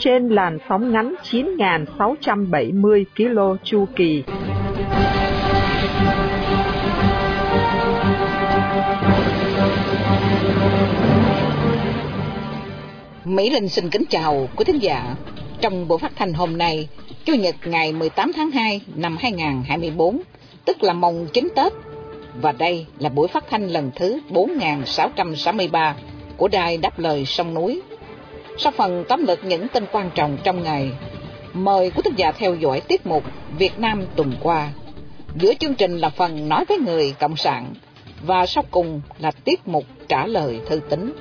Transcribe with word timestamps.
Trên 0.00 0.28
làn 0.28 0.58
sóng 0.68 0.92
ngắn 0.92 1.14
9.670 1.30 3.04
km 3.16 3.64
chu 3.64 3.86
kỳ. 3.96 4.22
Mỹ 13.24 13.50
Linh 13.50 13.68
xin 13.68 13.90
kính 13.90 14.04
chào 14.10 14.48
quý 14.56 14.64
thính 14.64 14.78
giả. 14.78 15.16
Trong 15.60 15.88
buổi 15.88 15.98
phát 15.98 16.12
thanh 16.16 16.32
hôm 16.32 16.58
nay, 16.58 16.88
Chủ 17.24 17.34
nhật 17.34 17.54
ngày 17.64 17.92
18 17.92 18.32
tháng 18.36 18.50
2 18.50 18.80
năm 18.94 19.16
2024, 19.20 20.20
tức 20.64 20.82
là 20.82 20.92
mồng 20.92 21.26
9 21.32 21.48
Tết, 21.56 21.72
và 22.42 22.52
đây 22.52 22.86
là 22.98 23.08
buổi 23.08 23.28
phát 23.28 23.44
thanh 23.50 23.68
lần 23.68 23.90
thứ 23.96 24.20
4663 24.30 25.94
của 26.36 26.48
Đài 26.48 26.76
Đáp 26.76 26.98
Lời 26.98 27.24
Sông 27.26 27.54
Núi. 27.54 27.82
Sau 28.62 28.72
phần 28.72 29.04
tóm 29.08 29.26
lược 29.26 29.44
những 29.44 29.68
tin 29.68 29.84
quan 29.92 30.10
trọng 30.14 30.38
trong 30.44 30.62
ngày, 30.62 30.90
mời 31.52 31.90
quý 31.90 32.02
thính 32.04 32.14
giả 32.16 32.32
theo 32.32 32.54
dõi 32.54 32.80
tiết 32.80 33.06
mục 33.06 33.24
Việt 33.58 33.78
Nam 33.78 34.04
tuần 34.16 34.32
qua. 34.42 34.72
Giữa 35.36 35.54
chương 35.54 35.74
trình 35.74 35.98
là 35.98 36.08
phần 36.08 36.48
nói 36.48 36.64
với 36.68 36.78
người 36.78 37.14
Cộng 37.20 37.36
sản, 37.36 37.74
và 38.22 38.46
sau 38.46 38.64
cùng 38.70 39.00
là 39.18 39.30
tiết 39.30 39.68
mục 39.68 39.84
trả 40.08 40.26
lời 40.26 40.60
thư 40.66 40.80
tín. 40.90 41.12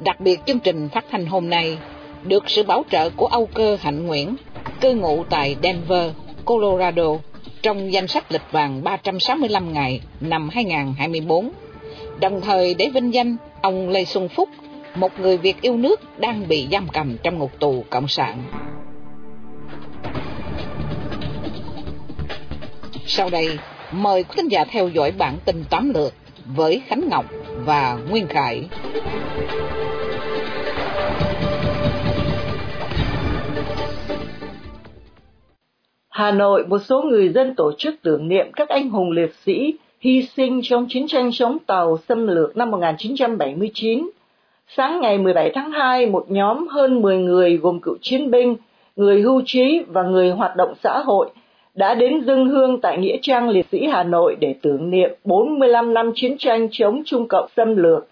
Đặc 0.00 0.20
biệt 0.20 0.40
chương 0.46 0.58
trình 0.58 0.88
phát 0.88 1.04
thanh 1.10 1.26
hôm 1.26 1.50
nay 1.50 1.78
được 2.24 2.50
sự 2.50 2.62
bảo 2.62 2.84
trợ 2.90 3.10
của 3.10 3.26
Âu 3.26 3.46
Cơ 3.46 3.76
Hạnh 3.80 4.06
Nguyễn, 4.06 4.36
cư 4.80 4.94
ngụ 4.94 5.24
tại 5.30 5.56
Denver, 5.62 6.10
Colorado, 6.44 7.16
trong 7.62 7.92
danh 7.92 8.08
sách 8.08 8.32
lịch 8.32 8.52
vàng 8.52 8.84
365 8.84 9.72
ngày 9.72 10.00
năm 10.20 10.48
2024, 10.52 11.50
đồng 12.20 12.40
thời 12.40 12.74
để 12.74 12.88
vinh 12.88 13.14
danh 13.14 13.36
ông 13.62 13.88
Lê 13.88 14.04
Xuân 14.04 14.28
Phúc, 14.28 14.48
một 14.96 15.20
người 15.20 15.36
Việt 15.36 15.60
yêu 15.60 15.76
nước 15.76 16.00
đang 16.18 16.48
bị 16.48 16.68
giam 16.72 16.86
cầm 16.92 17.16
trong 17.22 17.38
ngục 17.38 17.50
tù 17.60 17.84
Cộng 17.90 18.08
sản. 18.08 18.42
Sau 23.06 23.30
đây, 23.30 23.58
mời 23.92 24.22
quý 24.22 24.34
khán 24.36 24.48
giả 24.48 24.64
theo 24.64 24.88
dõi 24.88 25.12
bản 25.18 25.36
tin 25.44 25.64
tóm 25.70 25.92
lược 25.94 26.12
với 26.56 26.82
Khánh 26.86 27.08
Ngọc 27.08 27.24
và 27.64 27.98
Nguyên 28.10 28.26
Khải. 28.26 28.68
Hà 36.08 36.30
Nội, 36.30 36.66
một 36.66 36.78
số 36.78 37.02
người 37.02 37.28
dân 37.28 37.54
tổ 37.56 37.72
chức 37.78 37.94
tưởng 38.02 38.28
niệm 38.28 38.46
các 38.52 38.68
anh 38.68 38.90
hùng 38.90 39.10
liệt 39.10 39.34
sĩ 39.44 39.74
hy 40.00 40.22
sinh 40.22 40.60
trong 40.62 40.86
chiến 40.88 41.08
tranh 41.08 41.30
chống 41.32 41.58
tàu 41.66 41.98
xâm 42.08 42.26
lược 42.26 42.56
năm 42.56 42.70
1979. 42.70 44.10
Sáng 44.68 45.00
ngày 45.00 45.18
17 45.18 45.50
tháng 45.54 45.70
2, 45.70 46.06
một 46.06 46.30
nhóm 46.30 46.68
hơn 46.68 47.02
10 47.02 47.18
người 47.18 47.56
gồm 47.56 47.80
cựu 47.80 47.96
chiến 48.00 48.30
binh, 48.30 48.56
người 48.96 49.20
hưu 49.20 49.42
trí 49.46 49.82
và 49.88 50.02
người 50.02 50.30
hoạt 50.30 50.56
động 50.56 50.74
xã 50.82 50.98
hội 50.98 51.30
đã 51.74 51.94
đến 51.94 52.20
dâng 52.26 52.46
hương 52.46 52.80
tại 52.80 52.98
Nghĩa 52.98 53.16
trang 53.22 53.48
Liệt 53.48 53.66
sĩ 53.72 53.86
Hà 53.86 54.02
Nội 54.02 54.36
để 54.40 54.54
tưởng 54.62 54.90
niệm 54.90 55.10
45 55.24 55.94
năm 55.94 56.12
chiến 56.14 56.36
tranh 56.38 56.68
chống 56.70 57.02
Trung 57.04 57.28
Cộng 57.28 57.48
xâm 57.56 57.76
lược 57.76 58.06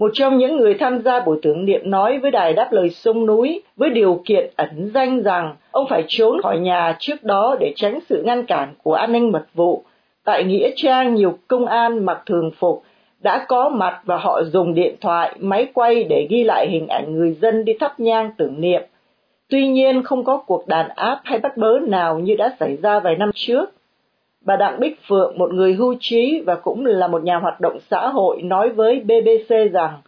một 0.00 0.10
trong 0.14 0.38
những 0.38 0.56
người 0.56 0.74
tham 0.74 1.02
gia 1.02 1.20
buổi 1.20 1.38
tưởng 1.42 1.64
niệm 1.64 1.80
nói 1.84 2.18
với 2.18 2.30
đài 2.30 2.52
đáp 2.52 2.68
lời 2.72 2.90
sông 2.90 3.26
núi 3.26 3.62
với 3.76 3.90
điều 3.90 4.22
kiện 4.24 4.50
ẩn 4.56 4.90
danh 4.94 5.22
rằng 5.22 5.54
ông 5.70 5.86
phải 5.88 6.04
trốn 6.08 6.42
khỏi 6.42 6.58
nhà 6.58 6.96
trước 6.98 7.24
đó 7.24 7.56
để 7.60 7.72
tránh 7.76 7.98
sự 8.08 8.22
ngăn 8.22 8.46
cản 8.46 8.74
của 8.82 8.94
an 8.94 9.12
ninh 9.12 9.32
mật 9.32 9.46
vụ. 9.54 9.84
Tại 10.24 10.44
Nghĩa 10.44 10.70
Trang 10.76 11.14
nhiều 11.14 11.38
công 11.48 11.66
an 11.66 12.06
mặc 12.06 12.22
thường 12.26 12.50
phục 12.58 12.82
đã 13.22 13.44
có 13.48 13.68
mặt 13.68 14.00
và 14.04 14.16
họ 14.16 14.42
dùng 14.42 14.74
điện 14.74 14.94
thoại, 15.00 15.36
máy 15.40 15.66
quay 15.74 16.04
để 16.04 16.26
ghi 16.30 16.44
lại 16.44 16.68
hình 16.70 16.86
ảnh 16.88 17.16
người 17.18 17.36
dân 17.42 17.64
đi 17.64 17.72
thắp 17.80 18.00
nhang 18.00 18.30
tưởng 18.36 18.60
niệm. 18.60 18.82
Tuy 19.48 19.68
nhiên 19.68 20.02
không 20.02 20.24
có 20.24 20.36
cuộc 20.36 20.66
đàn 20.68 20.88
áp 20.88 21.20
hay 21.24 21.38
bắt 21.38 21.56
bớ 21.56 21.78
nào 21.78 22.18
như 22.18 22.34
đã 22.34 22.56
xảy 22.60 22.76
ra 22.76 23.00
vài 23.00 23.16
năm 23.16 23.30
trước. 23.34 23.70
Bà 24.44 24.56
Đặng 24.56 24.80
Bích 24.80 24.98
Phượng, 25.08 25.38
một 25.38 25.52
người 25.52 25.74
hưu 25.74 25.94
trí 26.00 26.42
và 26.46 26.54
cũng 26.54 26.86
là 26.86 27.08
một 27.08 27.24
nhà 27.24 27.36
hoạt 27.36 27.60
động 27.60 27.78
xã 27.90 28.08
hội, 28.08 28.42
nói 28.42 28.68
với 28.68 29.00
BBC 29.00 29.54
rằng 29.72 29.98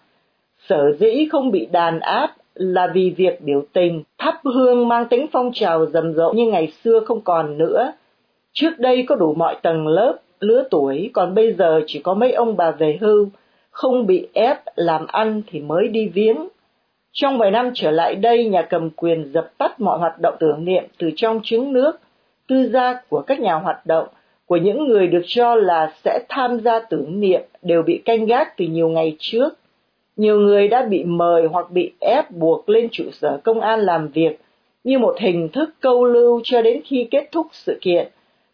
sở 0.68 0.92
dĩ 0.98 1.28
không 1.32 1.50
bị 1.50 1.66
đàn 1.66 2.00
áp 2.00 2.34
là 2.54 2.86
vì 2.94 3.14
việc 3.16 3.40
biểu 3.40 3.62
tình, 3.72 4.02
thắp 4.18 4.40
hương 4.44 4.88
mang 4.88 5.08
tính 5.08 5.26
phong 5.32 5.50
trào 5.54 5.86
rầm 5.86 6.14
rộ 6.14 6.32
như 6.32 6.46
ngày 6.46 6.72
xưa 6.84 7.00
không 7.00 7.20
còn 7.20 7.58
nữa. 7.58 7.92
Trước 8.52 8.78
đây 8.78 9.04
có 9.08 9.16
đủ 9.16 9.34
mọi 9.34 9.56
tầng 9.62 9.86
lớp, 9.86 10.18
lứa 10.42 10.64
tuổi, 10.70 11.10
còn 11.12 11.34
bây 11.34 11.52
giờ 11.52 11.80
chỉ 11.86 11.98
có 11.98 12.14
mấy 12.14 12.32
ông 12.32 12.56
bà 12.56 12.70
về 12.70 12.98
hưu, 13.00 13.28
không 13.70 14.06
bị 14.06 14.26
ép 14.32 14.58
làm 14.74 15.06
ăn 15.06 15.42
thì 15.46 15.60
mới 15.60 15.88
đi 15.88 16.08
viếng. 16.08 16.48
Trong 17.12 17.38
vài 17.38 17.50
năm 17.50 17.70
trở 17.74 17.90
lại 17.90 18.14
đây, 18.14 18.44
nhà 18.44 18.62
cầm 18.62 18.90
quyền 18.90 19.32
dập 19.32 19.50
tắt 19.58 19.80
mọi 19.80 19.98
hoạt 19.98 20.20
động 20.20 20.34
tưởng 20.40 20.64
niệm 20.64 20.84
từ 20.98 21.10
trong 21.16 21.40
trứng 21.44 21.72
nước, 21.72 22.00
tư 22.48 22.68
gia 22.72 23.00
của 23.08 23.22
các 23.26 23.40
nhà 23.40 23.54
hoạt 23.54 23.86
động– 23.86 24.06
của 24.52 24.56
những 24.56 24.88
người 24.88 25.08
được 25.08 25.22
cho 25.26 25.54
là 25.54 25.94
sẽ 26.04 26.20
tham 26.28 26.60
gia 26.60 26.78
tưởng 26.78 27.20
niệm 27.20 27.40
đều 27.62 27.82
bị 27.82 28.02
canh 28.04 28.26
gác 28.26 28.56
từ 28.56 28.64
nhiều 28.64 28.88
ngày 28.88 29.16
trước. 29.18 29.48
Nhiều 30.16 30.40
người 30.40 30.68
đã 30.68 30.86
bị 30.86 31.04
mời 31.04 31.46
hoặc 31.46 31.70
bị 31.70 31.92
ép 32.00 32.30
buộc 32.30 32.68
lên 32.68 32.88
trụ 32.92 33.04
sở 33.12 33.40
công 33.44 33.60
an 33.60 33.80
làm 33.80 34.08
việc 34.08 34.38
như 34.84 34.98
một 34.98 35.16
hình 35.20 35.48
thức 35.48 35.70
câu 35.80 36.04
lưu 36.04 36.40
cho 36.44 36.62
đến 36.62 36.80
khi 36.84 37.08
kết 37.10 37.28
thúc 37.32 37.46
sự 37.52 37.78
kiện. 37.80 38.08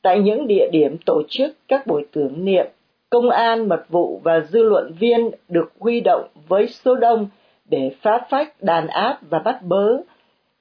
Tại 0.08 0.20
những 0.20 0.46
địa 0.46 0.68
điểm 0.72 0.96
tổ 1.06 1.22
chức 1.28 1.56
các 1.68 1.86
buổi 1.86 2.06
tưởng 2.12 2.44
niệm, 2.44 2.66
công 3.10 3.30
an, 3.30 3.68
mật 3.68 3.84
vụ 3.88 4.20
và 4.24 4.40
dư 4.48 4.62
luận 4.62 4.92
viên 4.98 5.30
được 5.48 5.72
huy 5.80 6.00
động 6.00 6.28
với 6.48 6.68
số 6.68 6.94
đông 6.94 7.28
để 7.64 7.90
phá 8.02 8.20
phách, 8.30 8.62
đàn 8.62 8.86
áp 8.86 9.18
và 9.30 9.38
bắt 9.38 9.62
bớ. 9.62 9.96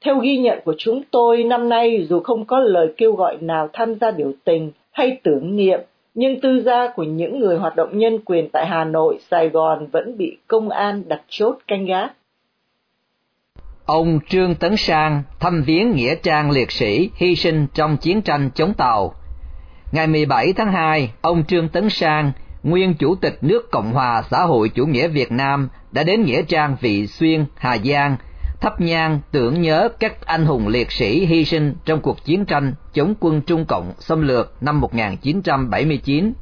Theo 0.05 0.19
ghi 0.19 0.37
nhận 0.37 0.59
của 0.65 0.73
chúng 0.77 1.01
tôi, 1.11 1.43
năm 1.43 1.69
nay 1.69 2.05
dù 2.09 2.19
không 2.19 2.45
có 2.45 2.59
lời 2.59 2.93
kêu 2.97 3.11
gọi 3.11 3.37
nào 3.41 3.69
tham 3.73 3.95
gia 3.95 4.11
biểu 4.11 4.31
tình, 4.43 4.71
hay 4.91 5.19
tưởng 5.23 5.55
niệm, 5.55 5.79
nhưng 6.13 6.41
tư 6.41 6.61
gia 6.61 6.91
của 6.95 7.03
những 7.03 7.39
người 7.39 7.57
hoạt 7.57 7.75
động 7.75 7.97
nhân 7.97 8.19
quyền 8.25 8.49
tại 8.49 8.65
Hà 8.65 8.83
Nội, 8.83 9.17
Sài 9.31 9.49
Gòn 9.49 9.87
vẫn 9.91 10.17
bị 10.17 10.37
công 10.47 10.69
an 10.69 11.03
đặt 11.07 11.21
chốt 11.29 11.57
canh 11.67 11.85
gác. 11.85 12.13
Ông 13.85 14.19
Trương 14.29 14.55
Tấn 14.55 14.77
Sang 14.77 15.23
thăm 15.39 15.63
viếng 15.65 15.91
Nghĩa 15.91 16.15
trang 16.23 16.51
liệt 16.51 16.71
sĩ 16.71 17.09
hy 17.15 17.35
sinh 17.35 17.67
trong 17.73 17.97
chiến 17.97 18.21
tranh 18.21 18.49
chống 18.55 18.73
Tàu. 18.77 19.13
Ngày 19.91 20.07
17 20.07 20.53
tháng 20.53 20.71
2, 20.71 21.11
ông 21.21 21.43
Trương 21.43 21.69
Tấn 21.69 21.89
Sang, 21.89 22.31
nguyên 22.63 22.93
Chủ 22.93 23.15
tịch 23.15 23.37
nước 23.41 23.71
Cộng 23.71 23.93
hòa 23.93 24.23
xã 24.31 24.43
hội 24.43 24.69
chủ 24.69 24.85
nghĩa 24.85 25.07
Việt 25.07 25.31
Nam, 25.31 25.69
đã 25.91 26.03
đến 26.03 26.23
Nghĩa 26.23 26.41
trang 26.41 26.75
Vị 26.81 27.07
Xuyên, 27.07 27.45
Hà 27.55 27.77
Giang 27.77 28.17
thắp 28.61 28.81
nhang 28.81 29.19
tưởng 29.31 29.61
nhớ 29.61 29.89
các 29.99 30.25
anh 30.25 30.45
hùng 30.45 30.67
liệt 30.67 30.91
sĩ 30.91 31.25
hy 31.25 31.45
sinh 31.45 31.73
trong 31.85 32.01
cuộc 32.01 32.25
chiến 32.25 32.45
tranh 32.45 32.73
chống 32.93 33.13
quân 33.19 33.41
Trung 33.41 33.65
Cộng 33.65 33.91
xâm 33.99 34.21
lược 34.21 34.53
năm 34.61 34.81
1979. 34.81 36.33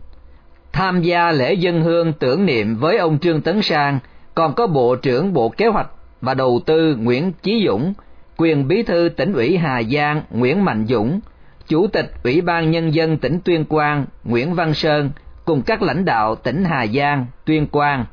Tham 0.74 1.02
gia 1.02 1.32
lễ 1.32 1.54
dân 1.54 1.82
hương 1.82 2.14
tưởng 2.14 2.46
niệm 2.46 2.76
với 2.76 2.98
ông 2.98 3.20
Trương 3.20 3.42
Tấn 3.42 3.62
Sang 3.62 4.00
còn 4.36 4.54
có 4.54 4.68
Bộ 4.68 4.96
trưởng 4.96 5.34
Bộ 5.34 5.50
Kế 5.50 5.68
hoạch 5.68 5.90
và 6.22 6.34
Đầu 6.34 6.62
tư 6.66 6.96
Nguyễn 6.96 7.32
Chí 7.44 7.66
Dũng, 7.68 7.94
quyền 8.38 8.68
bí 8.68 8.84
thư 8.84 9.10
tỉnh 9.18 9.34
ủy 9.34 9.58
Hà 9.58 9.84
Giang 9.84 10.22
Nguyễn 10.32 10.66
Mạnh 10.66 10.86
Dũng, 10.90 11.20
Chủ 11.68 11.88
tịch 11.88 12.14
Ủy 12.24 12.42
ban 12.42 12.72
Nhân 12.72 12.94
dân 12.94 13.18
tỉnh 13.18 13.40
Tuyên 13.46 13.66
Quang 13.66 14.06
Nguyễn 14.24 14.54
Văn 14.54 14.74
Sơn 14.74 15.12
cùng 15.46 15.62
các 15.62 15.82
lãnh 15.82 16.06
đạo 16.06 16.36
tỉnh 16.36 16.66
Hà 16.66 16.88
Giang, 16.88 17.26
Tuyên 17.46 17.68
Quang. 17.68 18.06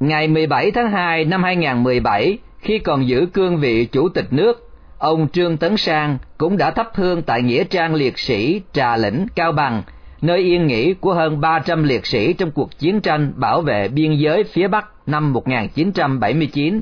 Ngày 0.00 0.28
17 0.28 0.70
tháng 0.70 0.90
2 0.90 1.24
năm 1.24 1.42
2017, 1.42 2.38
khi 2.58 2.78
còn 2.78 3.08
giữ 3.08 3.26
cương 3.26 3.56
vị 3.56 3.84
chủ 3.84 4.08
tịch 4.08 4.26
nước, 4.30 4.70
ông 4.98 5.28
Trương 5.28 5.56
Tấn 5.56 5.76
Sang 5.76 6.18
cũng 6.38 6.56
đã 6.56 6.70
thắp 6.70 6.88
hương 6.94 7.22
tại 7.22 7.42
Nghĩa 7.42 7.64
trang 7.64 7.94
liệt 7.94 8.18
sĩ 8.18 8.60
Trà 8.72 8.96
Lĩnh, 8.96 9.26
Cao 9.34 9.52
Bằng, 9.52 9.82
nơi 10.22 10.38
yên 10.38 10.66
nghỉ 10.66 10.94
của 10.94 11.14
hơn 11.14 11.40
300 11.40 11.82
liệt 11.82 12.06
sĩ 12.06 12.32
trong 12.32 12.50
cuộc 12.50 12.78
chiến 12.78 13.00
tranh 13.00 13.32
bảo 13.36 13.60
vệ 13.60 13.88
biên 13.88 14.14
giới 14.14 14.44
phía 14.44 14.68
Bắc 14.68 14.86
năm 15.06 15.32
1979. 15.32 16.80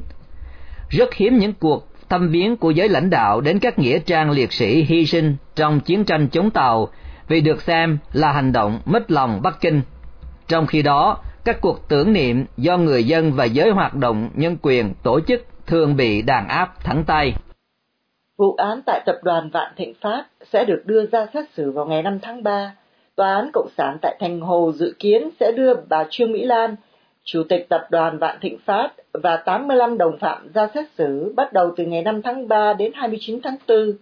Rất 0.89 1.15
hiếm 1.15 1.39
những 1.39 1.53
cuộc 1.53 1.92
thăm 2.13 2.29
viếng 2.29 2.57
của 2.57 2.71
giới 2.71 2.89
lãnh 2.89 3.11
đạo 3.11 3.41
đến 3.41 3.59
các 3.59 3.79
nghĩa 3.79 3.99
trang 3.99 4.31
liệt 4.31 4.53
sĩ 4.53 4.83
hy 4.83 5.07
sinh 5.07 5.37
trong 5.55 5.81
chiến 5.81 6.05
tranh 6.05 6.29
chống 6.33 6.51
Tàu 6.51 6.89
vì 7.29 7.41
được 7.41 7.63
xem 7.63 7.99
là 8.13 8.33
hành 8.33 8.53
động 8.53 8.81
mất 8.85 9.11
lòng 9.11 9.41
Bắc 9.43 9.61
Kinh. 9.61 9.83
Trong 10.49 10.67
khi 10.67 10.83
đó, 10.83 11.23
các 11.45 11.61
cuộc 11.61 11.89
tưởng 11.89 12.13
niệm 12.13 12.45
do 12.57 12.77
người 12.77 13.05
dân 13.05 13.33
và 13.33 13.45
giới 13.45 13.71
hoạt 13.71 13.95
động 13.95 14.31
nhân 14.35 14.57
quyền 14.63 14.95
tổ 15.03 15.21
chức 15.21 15.47
thường 15.67 15.97
bị 15.97 16.23
đàn 16.23 16.49
áp 16.49 16.85
thẳng 16.85 17.05
tay. 17.07 17.35
Vụ 18.39 18.55
án 18.55 18.81
tại 18.87 19.03
tập 19.07 19.17
đoàn 19.23 19.51
Vạn 19.53 19.73
Thịnh 19.77 19.95
Phát 20.01 20.25
sẽ 20.53 20.65
được 20.65 20.83
đưa 20.87 21.07
ra 21.07 21.27
xét 21.35 21.45
xử 21.55 21.71
vào 21.71 21.87
ngày 21.87 22.03
5 22.03 22.19
tháng 22.23 22.43
3. 22.43 22.75
Tòa 23.17 23.35
án 23.35 23.51
Cộng 23.53 23.69
sản 23.77 23.99
tại 24.03 24.17
Thành 24.21 24.41
Hồ 24.41 24.73
dự 24.75 24.95
kiến 24.99 25.29
sẽ 25.41 25.53
đưa 25.57 25.75
bà 25.89 26.05
Trương 26.11 26.33
Mỹ 26.33 26.45
Lan, 26.45 26.77
Chủ 27.25 27.43
tịch 27.49 27.69
tập 27.69 27.87
đoàn 27.91 28.19
Vạn 28.19 28.39
Thịnh 28.41 28.59
Phát 28.65 28.89
và 29.13 29.37
85 29.37 29.99
đồng 29.99 30.19
phạm 30.19 30.53
ra 30.55 30.69
xét 30.75 30.85
xử 30.99 31.33
bắt 31.37 31.53
đầu 31.53 31.71
từ 31.77 31.85
ngày 31.85 32.03
5 32.03 32.23
tháng 32.23 32.49
3 32.49 32.73
đến 32.73 32.93
29 32.95 33.41
tháng 33.43 33.57
4. 33.69 33.93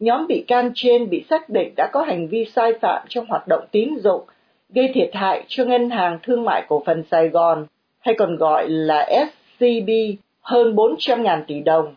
Nhóm 0.00 0.26
bị 0.26 0.44
can 0.48 0.70
trên 0.74 1.10
bị 1.10 1.24
xác 1.30 1.48
định 1.48 1.72
đã 1.76 1.90
có 1.92 2.02
hành 2.02 2.28
vi 2.28 2.44
sai 2.44 2.72
phạm 2.80 3.06
trong 3.08 3.26
hoạt 3.26 3.48
động 3.48 3.64
tín 3.70 3.96
dụng, 3.98 4.22
gây 4.68 4.90
thiệt 4.94 5.10
hại 5.12 5.44
cho 5.48 5.64
Ngân 5.64 5.90
hàng 5.90 6.18
Thương 6.22 6.44
mại 6.44 6.64
Cổ 6.68 6.82
phần 6.86 7.04
Sài 7.10 7.28
Gòn, 7.28 7.66
hay 8.00 8.14
còn 8.18 8.36
gọi 8.36 8.68
là 8.68 9.08
SCB, 9.26 9.90
hơn 10.40 10.74
400.000 10.74 11.42
tỷ 11.46 11.60
đồng. 11.60 11.94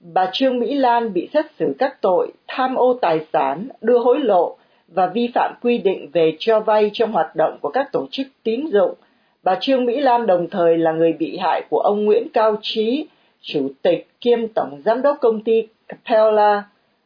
Bà 0.00 0.30
Trương 0.32 0.58
Mỹ 0.58 0.74
Lan 0.74 1.12
bị 1.12 1.28
xét 1.32 1.46
xử 1.58 1.74
các 1.78 2.02
tội 2.02 2.32
tham 2.48 2.74
ô 2.74 2.98
tài 3.02 3.26
sản, 3.32 3.68
đưa 3.80 3.98
hối 3.98 4.20
lộ 4.20 4.56
và 4.88 5.06
vi 5.06 5.30
phạm 5.34 5.54
quy 5.62 5.78
định 5.78 6.10
về 6.12 6.36
cho 6.38 6.60
vay 6.60 6.90
trong 6.92 7.12
hoạt 7.12 7.36
động 7.36 7.58
của 7.60 7.68
các 7.70 7.92
tổ 7.92 8.06
chức 8.10 8.26
tín 8.42 8.66
dụng. 8.72 8.94
Bà 9.46 9.54
Trương 9.60 9.84
Mỹ 9.84 10.00
Lan 10.00 10.26
đồng 10.26 10.48
thời 10.50 10.78
là 10.78 10.92
người 10.92 11.12
bị 11.12 11.36
hại 11.36 11.62
của 11.70 11.78
ông 11.78 12.04
Nguyễn 12.04 12.28
Cao 12.32 12.56
Trí, 12.62 13.06
chủ 13.40 13.68
tịch 13.82 14.06
kiêm 14.20 14.48
tổng 14.48 14.82
giám 14.84 15.02
đốc 15.02 15.16
công 15.20 15.42
ty 15.42 15.68
Capella. 15.88 16.64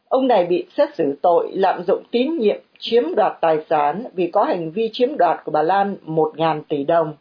Ông 0.09 0.27
này 0.27 0.45
bị 0.45 0.65
xét 0.77 0.95
xử 0.95 1.15
tội 1.21 1.49
lạm 1.53 1.83
dụng 1.83 2.03
tín 2.11 2.37
nhiệm 2.37 2.57
chiếm 2.79 3.15
đoạt 3.15 3.37
tài 3.41 3.57
sản 3.69 4.03
vì 4.13 4.27
có 4.27 4.43
hành 4.43 4.71
vi 4.71 4.89
chiếm 4.93 5.17
đoạt 5.17 5.39
của 5.45 5.51
bà 5.51 5.61
Lan 5.61 5.95
1.000 6.05 6.61
tỷ 6.69 6.83
đồng. 6.83 7.13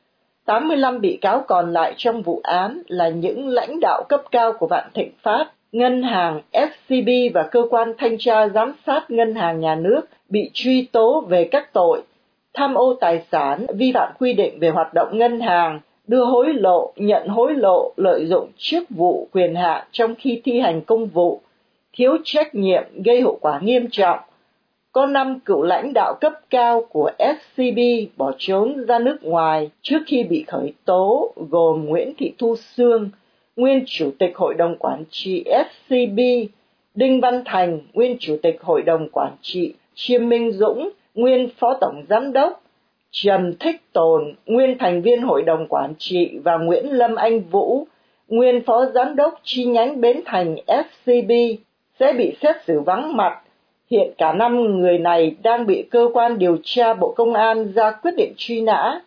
85 0.47 1.01
bị 1.01 1.19
cáo 1.21 1.45
còn 1.49 1.73
lại 1.73 1.95
trong 1.97 2.23
vụ 2.23 2.41
án 2.43 2.83
là 2.89 3.09
những 3.09 3.49
lãnh 3.49 3.81
đạo 3.81 4.03
cấp 4.09 4.21
cao 4.31 4.53
của 4.53 4.67
Vạn 4.67 4.91
Thịnh 4.95 5.13
Phát, 5.23 5.47
Ngân 5.73 6.03
hàng, 6.03 6.41
SCB 6.53 7.09
và 7.35 7.43
cơ 7.43 7.63
quan 7.71 7.93
thanh 7.99 8.17
tra 8.19 8.49
giám 8.49 8.73
sát 8.87 9.11
ngân 9.11 9.35
hàng 9.35 9.61
nhà 9.61 9.75
nước 9.75 10.01
bị 10.29 10.51
truy 10.53 10.89
tố 10.93 11.21
về 11.29 11.49
các 11.51 11.73
tội 11.73 12.03
tham 12.55 12.75
ô 12.75 12.95
tài 13.01 13.23
sản, 13.33 13.67
vi 13.75 13.93
phạm 13.95 14.13
quy 14.19 14.33
định 14.33 14.59
về 14.59 14.71
hoạt 14.71 14.95
động 14.95 15.19
ngân 15.19 15.41
hàng, 15.41 15.81
đưa 16.07 16.25
hối 16.25 16.53
lộ, 16.55 16.93
nhận 16.97 17.29
hối 17.29 17.55
lộ, 17.55 17.93
lợi 17.97 18.27
dụng 18.27 18.49
chức 18.57 18.91
vụ 18.91 19.29
quyền 19.33 19.55
hạn 19.55 19.87
trong 19.93 20.15
khi 20.15 20.41
thi 20.45 20.61
hành 20.61 20.81
công 20.81 21.07
vụ, 21.07 21.41
thiếu 21.93 22.17
trách 22.25 22.55
nhiệm 22.55 22.83
gây 23.05 23.21
hậu 23.21 23.39
quả 23.41 23.61
nghiêm 23.63 23.89
trọng. 23.91 24.19
Có 24.93 25.07
năm 25.07 25.41
cựu 25.41 25.63
lãnh 25.63 25.93
đạo 25.95 26.15
cấp 26.21 26.33
cao 26.51 26.85
của 26.91 27.11
SCB 27.19 27.79
bỏ 28.17 28.33
trốn 28.39 28.85
ra 28.87 28.99
nước 28.99 29.19
ngoài 29.23 29.71
trước 29.83 29.99
khi 30.07 30.25
bị 30.25 30.45
khởi 30.47 30.73
tố, 30.85 31.33
gồm 31.51 31.85
Nguyễn 31.85 32.13
Thị 32.19 32.33
Thu 32.39 32.57
Sương, 32.57 33.11
nguyên 33.57 33.85
chủ 33.87 34.11
tịch 34.19 34.37
hội 34.37 34.55
đồng 34.55 34.77
quản 34.79 35.05
trị 35.11 35.45
SCB, 35.45 36.19
Đinh 36.95 37.21
Văn 37.21 37.43
Thành, 37.45 37.81
nguyên 37.93 38.17
chủ 38.21 38.37
tịch 38.43 38.63
hội 38.63 38.83
đồng 38.83 39.09
quản 39.13 39.33
trị, 39.43 39.75
Chiêm 39.95 40.29
Minh 40.29 40.53
Dũng, 40.53 40.91
nguyên 41.21 41.49
phó 41.59 41.75
tổng 41.81 42.03
giám 42.09 42.33
đốc, 42.33 42.63
Trần 43.11 43.55
Thích 43.61 43.81
Tồn, 43.93 44.35
nguyên 44.47 44.79
thành 44.79 45.03
viên 45.03 45.23
hội 45.23 45.43
đồng 45.43 45.67
quản 45.69 45.95
trị 45.99 46.39
và 46.45 46.57
Nguyễn 46.57 46.93
Lâm 46.93 47.15
Anh 47.15 47.41
Vũ, 47.41 47.87
nguyên 48.29 48.63
phó 48.65 48.87
giám 48.87 49.17
đốc 49.17 49.41
chi 49.43 49.65
nhánh 49.65 50.01
Bến 50.01 50.21
Thành 50.25 50.57
FCB 50.67 51.57
sẽ 52.01 52.13
bị 52.13 52.37
xét 52.43 52.57
xử 52.67 52.81
vắng 52.81 53.17
mặt. 53.17 53.41
Hiện 53.91 54.11
cả 54.19 54.33
năm 54.33 54.81
người 54.81 54.99
này 54.99 55.37
đang 55.43 55.67
bị 55.67 55.83
cơ 55.91 56.09
quan 56.15 56.39
điều 56.39 56.57
tra 56.65 56.95
Bộ 56.95 57.15
Công 57.17 57.35
an 57.35 57.73
ra 57.73 57.91
quyết 57.91 58.15
định 58.17 58.33
truy 58.37 58.61
nã. 58.61 59.01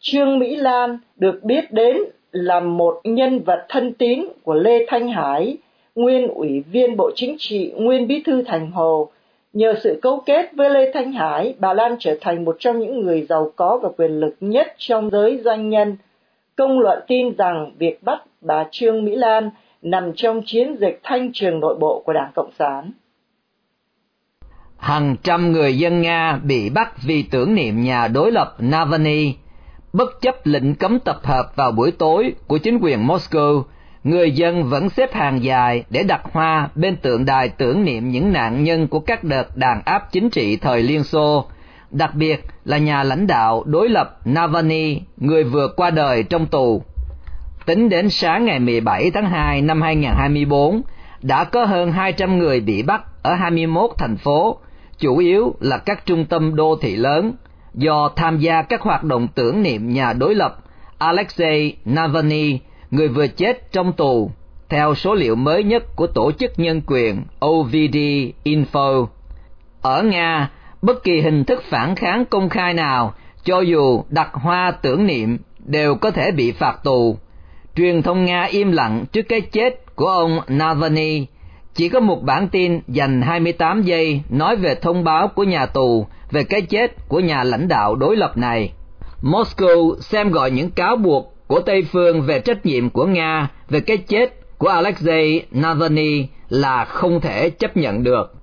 Trương 0.00 0.38
Mỹ 0.38 0.56
Lan 0.56 0.98
được 1.16 1.44
biết 1.44 1.72
đến 1.72 1.96
là 2.32 2.60
một 2.60 3.00
nhân 3.04 3.38
vật 3.38 3.66
thân 3.68 3.92
tín 3.92 4.24
của 4.42 4.54
Lê 4.54 4.86
Thanh 4.88 5.08
Hải, 5.08 5.56
nguyên 5.94 6.28
ủy 6.28 6.60
viên 6.72 6.96
Bộ 6.96 7.10
Chính 7.14 7.36
trị, 7.38 7.72
nguyên 7.76 8.06
bí 8.06 8.22
thư 8.26 8.42
Thành 8.42 8.70
Hồ. 8.70 9.10
Nhờ 9.52 9.74
sự 9.82 9.98
cấu 10.02 10.22
kết 10.26 10.50
với 10.56 10.70
Lê 10.70 10.90
Thanh 10.94 11.12
Hải, 11.12 11.54
bà 11.58 11.74
Lan 11.74 11.96
trở 11.98 12.16
thành 12.20 12.44
một 12.44 12.56
trong 12.58 12.78
những 12.78 13.00
người 13.00 13.26
giàu 13.28 13.52
có 13.56 13.78
và 13.82 13.88
quyền 13.98 14.20
lực 14.20 14.36
nhất 14.40 14.74
trong 14.78 15.10
giới 15.10 15.40
doanh 15.44 15.68
nhân. 15.68 15.96
Công 16.56 16.80
luận 16.80 16.98
tin 17.08 17.36
rằng 17.36 17.72
việc 17.78 18.02
bắt 18.02 18.22
bà 18.40 18.64
Trương 18.70 19.04
Mỹ 19.04 19.14
Lan 19.16 19.50
nằm 19.82 20.12
trong 20.16 20.42
chiến 20.46 20.76
dịch 20.80 21.00
thanh 21.02 21.30
trường 21.32 21.60
nội 21.60 21.76
bộ 21.80 22.02
của 22.06 22.12
Đảng 22.12 22.32
Cộng 22.34 22.50
sản. 22.58 22.90
Hàng 24.78 25.16
trăm 25.22 25.52
người 25.52 25.78
dân 25.78 26.02
Nga 26.02 26.40
bị 26.44 26.70
bắt 26.70 26.92
vì 27.06 27.24
tưởng 27.30 27.54
niệm 27.54 27.82
nhà 27.82 28.08
đối 28.08 28.32
lập 28.32 28.54
Navalny 28.58 29.34
bất 29.92 30.08
chấp 30.20 30.34
lệnh 30.44 30.74
cấm 30.74 30.98
tập 30.98 31.16
hợp 31.22 31.56
vào 31.56 31.72
buổi 31.72 31.90
tối 31.90 32.34
của 32.46 32.58
chính 32.58 32.78
quyền 32.82 33.06
Moscow, 33.06 33.62
người 34.04 34.30
dân 34.30 34.64
vẫn 34.64 34.88
xếp 34.88 35.14
hàng 35.14 35.44
dài 35.44 35.84
để 35.90 36.02
đặt 36.02 36.22
hoa 36.32 36.68
bên 36.74 36.96
tượng 36.96 37.24
đài 37.24 37.48
tưởng 37.48 37.84
niệm 37.84 38.10
những 38.10 38.32
nạn 38.32 38.64
nhân 38.64 38.88
của 38.88 39.00
các 39.00 39.24
đợt 39.24 39.56
đàn 39.56 39.82
áp 39.84 40.12
chính 40.12 40.30
trị 40.30 40.56
thời 40.56 40.82
Liên 40.82 41.04
Xô, 41.04 41.44
đặc 41.90 42.14
biệt 42.14 42.44
là 42.64 42.78
nhà 42.78 43.02
lãnh 43.02 43.26
đạo 43.26 43.62
đối 43.66 43.88
lập 43.88 44.18
Navalny, 44.24 45.00
người 45.16 45.44
vừa 45.44 45.68
qua 45.76 45.90
đời 45.90 46.22
trong 46.22 46.46
tù. 46.46 46.82
Tính 47.66 47.88
đến 47.88 48.10
sáng 48.10 48.44
ngày 48.44 48.58
17 48.58 49.10
tháng 49.10 49.30
2 49.30 49.62
năm 49.62 49.82
2024, 49.82 50.82
đã 51.22 51.44
có 51.44 51.64
hơn 51.64 51.92
200 51.92 52.38
người 52.38 52.60
bị 52.60 52.82
bắt 52.82 53.02
ở 53.22 53.34
21 53.34 53.90
thành 53.98 54.16
phố, 54.16 54.58
chủ 54.98 55.18
yếu 55.18 55.54
là 55.60 55.78
các 55.78 56.06
trung 56.06 56.24
tâm 56.24 56.56
đô 56.56 56.76
thị 56.80 56.96
lớn, 56.96 57.32
do 57.74 58.10
tham 58.16 58.38
gia 58.38 58.62
các 58.62 58.80
hoạt 58.80 59.04
động 59.04 59.28
tưởng 59.34 59.62
niệm 59.62 59.92
nhà 59.92 60.12
đối 60.12 60.34
lập 60.34 60.58
Alexei 60.98 61.76
Navalny, 61.84 62.58
người 62.92 63.08
vừa 63.08 63.26
chết 63.26 63.72
trong 63.72 63.92
tù, 63.92 64.30
theo 64.68 64.94
số 64.94 65.14
liệu 65.14 65.34
mới 65.36 65.64
nhất 65.64 65.96
của 65.96 66.06
Tổ 66.06 66.32
chức 66.32 66.58
Nhân 66.58 66.82
quyền 66.86 67.22
OVD 67.44 67.96
Info. 68.44 69.06
Ở 69.82 70.02
Nga, 70.02 70.50
bất 70.82 71.04
kỳ 71.04 71.20
hình 71.20 71.44
thức 71.44 71.62
phản 71.62 71.94
kháng 71.94 72.24
công 72.24 72.48
khai 72.48 72.74
nào, 72.74 73.14
cho 73.44 73.60
dù 73.60 74.02
đặt 74.08 74.30
hoa 74.32 74.70
tưởng 74.70 75.06
niệm, 75.06 75.38
đều 75.58 75.94
có 75.94 76.10
thể 76.10 76.30
bị 76.30 76.52
phạt 76.52 76.84
tù. 76.84 77.16
Truyền 77.76 78.02
thông 78.02 78.24
Nga 78.24 78.42
im 78.42 78.72
lặng 78.72 79.04
trước 79.12 79.22
cái 79.22 79.40
chết 79.40 79.96
của 79.96 80.06
ông 80.06 80.40
Navalny. 80.48 81.26
Chỉ 81.74 81.88
có 81.88 82.00
một 82.00 82.22
bản 82.22 82.48
tin 82.48 82.80
dành 82.88 83.22
28 83.22 83.82
giây 83.82 84.20
nói 84.28 84.56
về 84.56 84.74
thông 84.74 85.04
báo 85.04 85.28
của 85.28 85.44
nhà 85.44 85.66
tù 85.66 86.06
về 86.30 86.44
cái 86.44 86.62
chết 86.62 87.08
của 87.08 87.20
nhà 87.20 87.44
lãnh 87.44 87.68
đạo 87.68 87.94
đối 87.94 88.16
lập 88.16 88.36
này. 88.36 88.72
Moscow 89.22 90.00
xem 90.00 90.30
gọi 90.30 90.50
những 90.50 90.70
cáo 90.70 90.96
buộc 90.96 91.31
của 91.52 91.60
Tây 91.60 91.82
phương 91.92 92.22
về 92.22 92.40
trách 92.40 92.66
nhiệm 92.66 92.90
của 92.90 93.06
Nga 93.06 93.48
về 93.68 93.80
cái 93.80 93.96
chết 93.96 94.58
của 94.58 94.68
Alexei 94.68 95.42
Navalny 95.50 96.24
là 96.48 96.84
không 96.84 97.20
thể 97.20 97.50
chấp 97.50 97.76
nhận 97.76 98.02
được. 98.02 98.34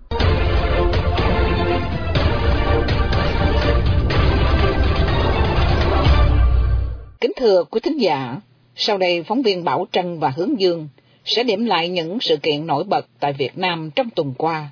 Kính 7.22 7.32
thưa 7.38 7.64
quý 7.64 7.80
thính 7.84 7.98
giả, 7.98 8.36
sau 8.76 8.98
đây 8.98 9.24
phóng 9.24 9.42
viên 9.42 9.64
Bảo 9.64 9.88
Trân 9.92 10.20
và 10.20 10.30
Hướng 10.30 10.60
Dương 10.60 10.88
sẽ 11.26 11.44
điểm 11.44 11.66
lại 11.66 11.90
những 11.90 12.18
sự 12.22 12.38
kiện 12.38 12.68
nổi 12.68 12.84
bật 12.84 13.06
tại 13.20 13.34
Việt 13.34 13.58
Nam 13.58 13.92
trong 13.92 14.10
tuần 14.10 14.34
qua. 14.38 14.70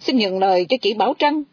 Xin 0.00 0.16
nhận 0.16 0.38
lời 0.38 0.66
cho 0.68 0.76
chị 0.82 0.94
Bảo 0.94 1.14
Trân. 1.18 1.44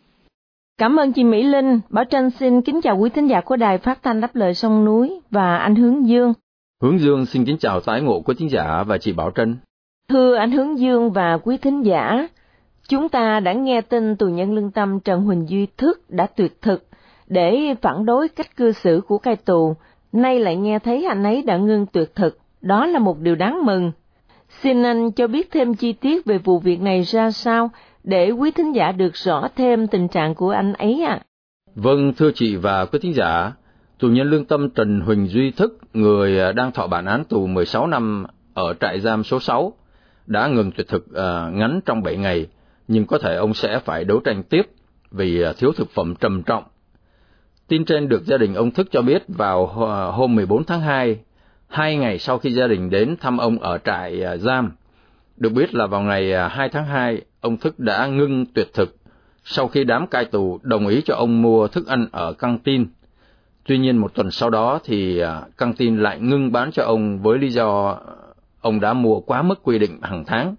Cảm 0.80 1.00
ơn 1.00 1.14
chị 1.14 1.24
Mỹ 1.24 1.44
Linh. 1.44 1.80
Bảo 1.90 2.06
Trân 2.06 2.30
xin 2.30 2.62
kính 2.62 2.82
chào 2.82 2.98
quý 2.98 3.10
thính 3.10 3.30
giả 3.30 3.42
của 3.42 3.56
đài 3.56 3.78
phát 3.78 4.04
thanh 4.04 4.22
đáp 4.22 4.36
lời 4.36 4.54
sông 4.54 4.86
núi 4.86 5.22
và 5.32 5.58
anh 5.58 5.76
Hướng 5.76 6.08
Dương. 6.08 6.34
Hướng 6.82 7.00
Dương 7.00 7.26
xin 7.26 7.46
kính 7.46 7.58
chào 7.58 7.80
tái 7.80 8.02
ngộ 8.02 8.22
của 8.22 8.34
thính 8.34 8.50
giả 8.50 8.84
và 8.88 8.98
chị 8.98 9.14
Bảo 9.14 9.32
Trân. 9.36 9.58
Thưa 10.10 10.36
anh 10.36 10.52
Hướng 10.52 10.80
Dương 10.80 11.12
và 11.12 11.38
quý 11.38 11.58
thính 11.58 11.86
giả, 11.86 12.28
chúng 12.88 13.10
ta 13.10 13.40
đã 13.40 13.54
nghe 13.54 13.82
tin 13.82 14.16
tù 14.16 14.28
nhân 14.28 14.56
lương 14.56 14.72
tâm 14.72 15.00
Trần 15.00 15.22
Huỳnh 15.22 15.50
Duy 15.50 15.68
Thức 15.78 16.10
đã 16.10 16.26
tuyệt 16.26 16.62
thực 16.62 16.88
để 17.28 17.76
phản 17.82 18.06
đối 18.06 18.28
cách 18.28 18.56
cư 18.58 18.72
xử 18.72 19.02
của 19.08 19.18
cai 19.18 19.36
tù, 19.36 19.76
nay 20.12 20.40
lại 20.40 20.56
nghe 20.56 20.80
thấy 20.80 21.06
anh 21.06 21.24
ấy 21.24 21.42
đã 21.42 21.58
ngưng 21.58 21.86
tuyệt 21.86 22.16
thực, 22.16 22.38
đó 22.62 22.86
là 22.86 23.00
một 23.00 23.20
điều 23.20 23.36
đáng 23.36 23.66
mừng. 23.66 23.92
Xin 24.50 24.84
anh 24.84 25.12
cho 25.12 25.28
biết 25.28 25.52
thêm 25.52 25.74
chi 25.74 25.94
tiết 25.94 26.26
về 26.26 26.38
vụ 26.38 26.60
việc 26.60 26.82
này 26.82 27.02
ra 27.02 27.32
sao 27.32 27.70
để 28.04 28.32
quý 28.32 28.52
thính 28.52 28.76
giả 28.76 28.92
được 28.92 29.16
rõ 29.16 29.48
thêm 29.56 29.88
tình 29.88 30.08
trạng 30.08 30.36
của 30.36 30.50
anh 30.50 30.74
ấy 30.74 31.04
ạ. 31.04 31.14
À? 31.14 31.26
Vâng, 31.76 32.14
thưa 32.14 32.32
chị 32.36 32.56
và 32.56 32.86
quý 32.86 33.00
thính 33.02 33.14
giả, 33.14 33.52
tù 34.00 34.08
nhân 34.08 34.30
lương 34.30 34.46
tâm 34.46 34.70
Trần 34.70 35.02
Huỳnh 35.02 35.28
Duy 35.28 35.52
Thức, 35.52 35.78
người 35.94 36.40
à, 36.40 36.52
đang 36.52 36.72
thọ 36.72 36.88
bản 36.88 37.06
án 37.06 37.24
tù 37.24 37.48
16 37.48 37.88
năm 37.88 38.26
ở 38.54 38.74
trại 38.80 39.00
giam 39.00 39.24
số 39.24 39.40
6, 39.40 39.74
đã 40.28 40.48
ngừng 40.48 40.72
tuyệt 40.72 40.88
thực 40.88 41.06
uh, 41.06 41.54
ngắn 41.54 41.80
trong 41.86 42.04
7 42.04 42.18
ngày, 42.18 42.48
nhưng 42.88 43.06
có 43.06 43.18
thể 43.18 43.36
ông 43.36 43.54
sẽ 43.54 43.80
phải 43.80 44.04
đấu 44.04 44.20
tranh 44.20 44.44
tiếp 44.44 44.62
vì 45.12 45.42
à, 45.42 45.54
thiếu 45.58 45.72
thực 45.72 45.90
phẩm 45.90 46.16
trầm 46.20 46.44
trọng. 46.44 46.64
Tin 47.68 47.86
trên 47.86 48.10
được 48.10 48.26
gia 48.26 48.38
đình 48.38 48.54
ông 48.54 48.72
Thức 48.72 48.88
cho 48.92 49.02
biết 49.02 49.24
vào 49.28 49.66
hôm 50.12 50.36
14 50.36 50.64
tháng 50.64 50.82
2, 50.82 51.20
hai 51.68 51.96
ngày 51.96 52.20
sau 52.20 52.38
khi 52.38 52.52
gia 52.52 52.68
đình 52.68 52.90
đến 52.90 53.16
thăm 53.20 53.38
ông 53.38 53.60
ở 53.60 53.78
trại 53.78 54.24
giam. 54.38 54.72
Được 55.40 55.54
biết 55.54 55.76
là 55.76 55.88
vào 55.88 56.02
ngày 56.02 56.34
à, 56.34 56.48
2 56.48 56.70
tháng 56.70 56.86
2, 56.86 57.22
ông 57.42 57.58
Thức 57.58 57.80
đã 57.80 58.08
ngưng 58.08 58.46
tuyệt 58.46 58.68
thực 58.74 58.96
sau 59.44 59.68
khi 59.68 59.84
đám 59.84 60.08
cai 60.08 60.26
tù 60.26 60.60
đồng 60.64 60.88
ý 60.88 61.02
cho 61.06 61.16
ông 61.16 61.42
mua 61.42 61.68
thức 61.68 61.88
ăn 61.88 62.08
ở 62.12 62.34
căng 62.34 62.60
tin. 62.60 62.88
Tuy 63.68 63.78
nhiên 63.78 63.98
một 63.98 64.14
tuần 64.14 64.32
sau 64.32 64.50
đó 64.50 64.80
thì 64.84 65.20
à, 65.20 65.42
căng 65.58 65.74
tin 65.74 65.98
lại 65.98 66.20
ngưng 66.20 66.52
bán 66.52 66.72
cho 66.72 66.84
ông 66.84 67.20
với 67.20 67.38
lý 67.38 67.50
do 67.50 68.00
ông 68.62 68.80
đã 68.80 68.94
mua 68.94 69.20
quá 69.20 69.42
mức 69.42 69.64
quy 69.64 69.80
định 69.80 70.00
hàng 70.02 70.24
tháng. 70.26 70.56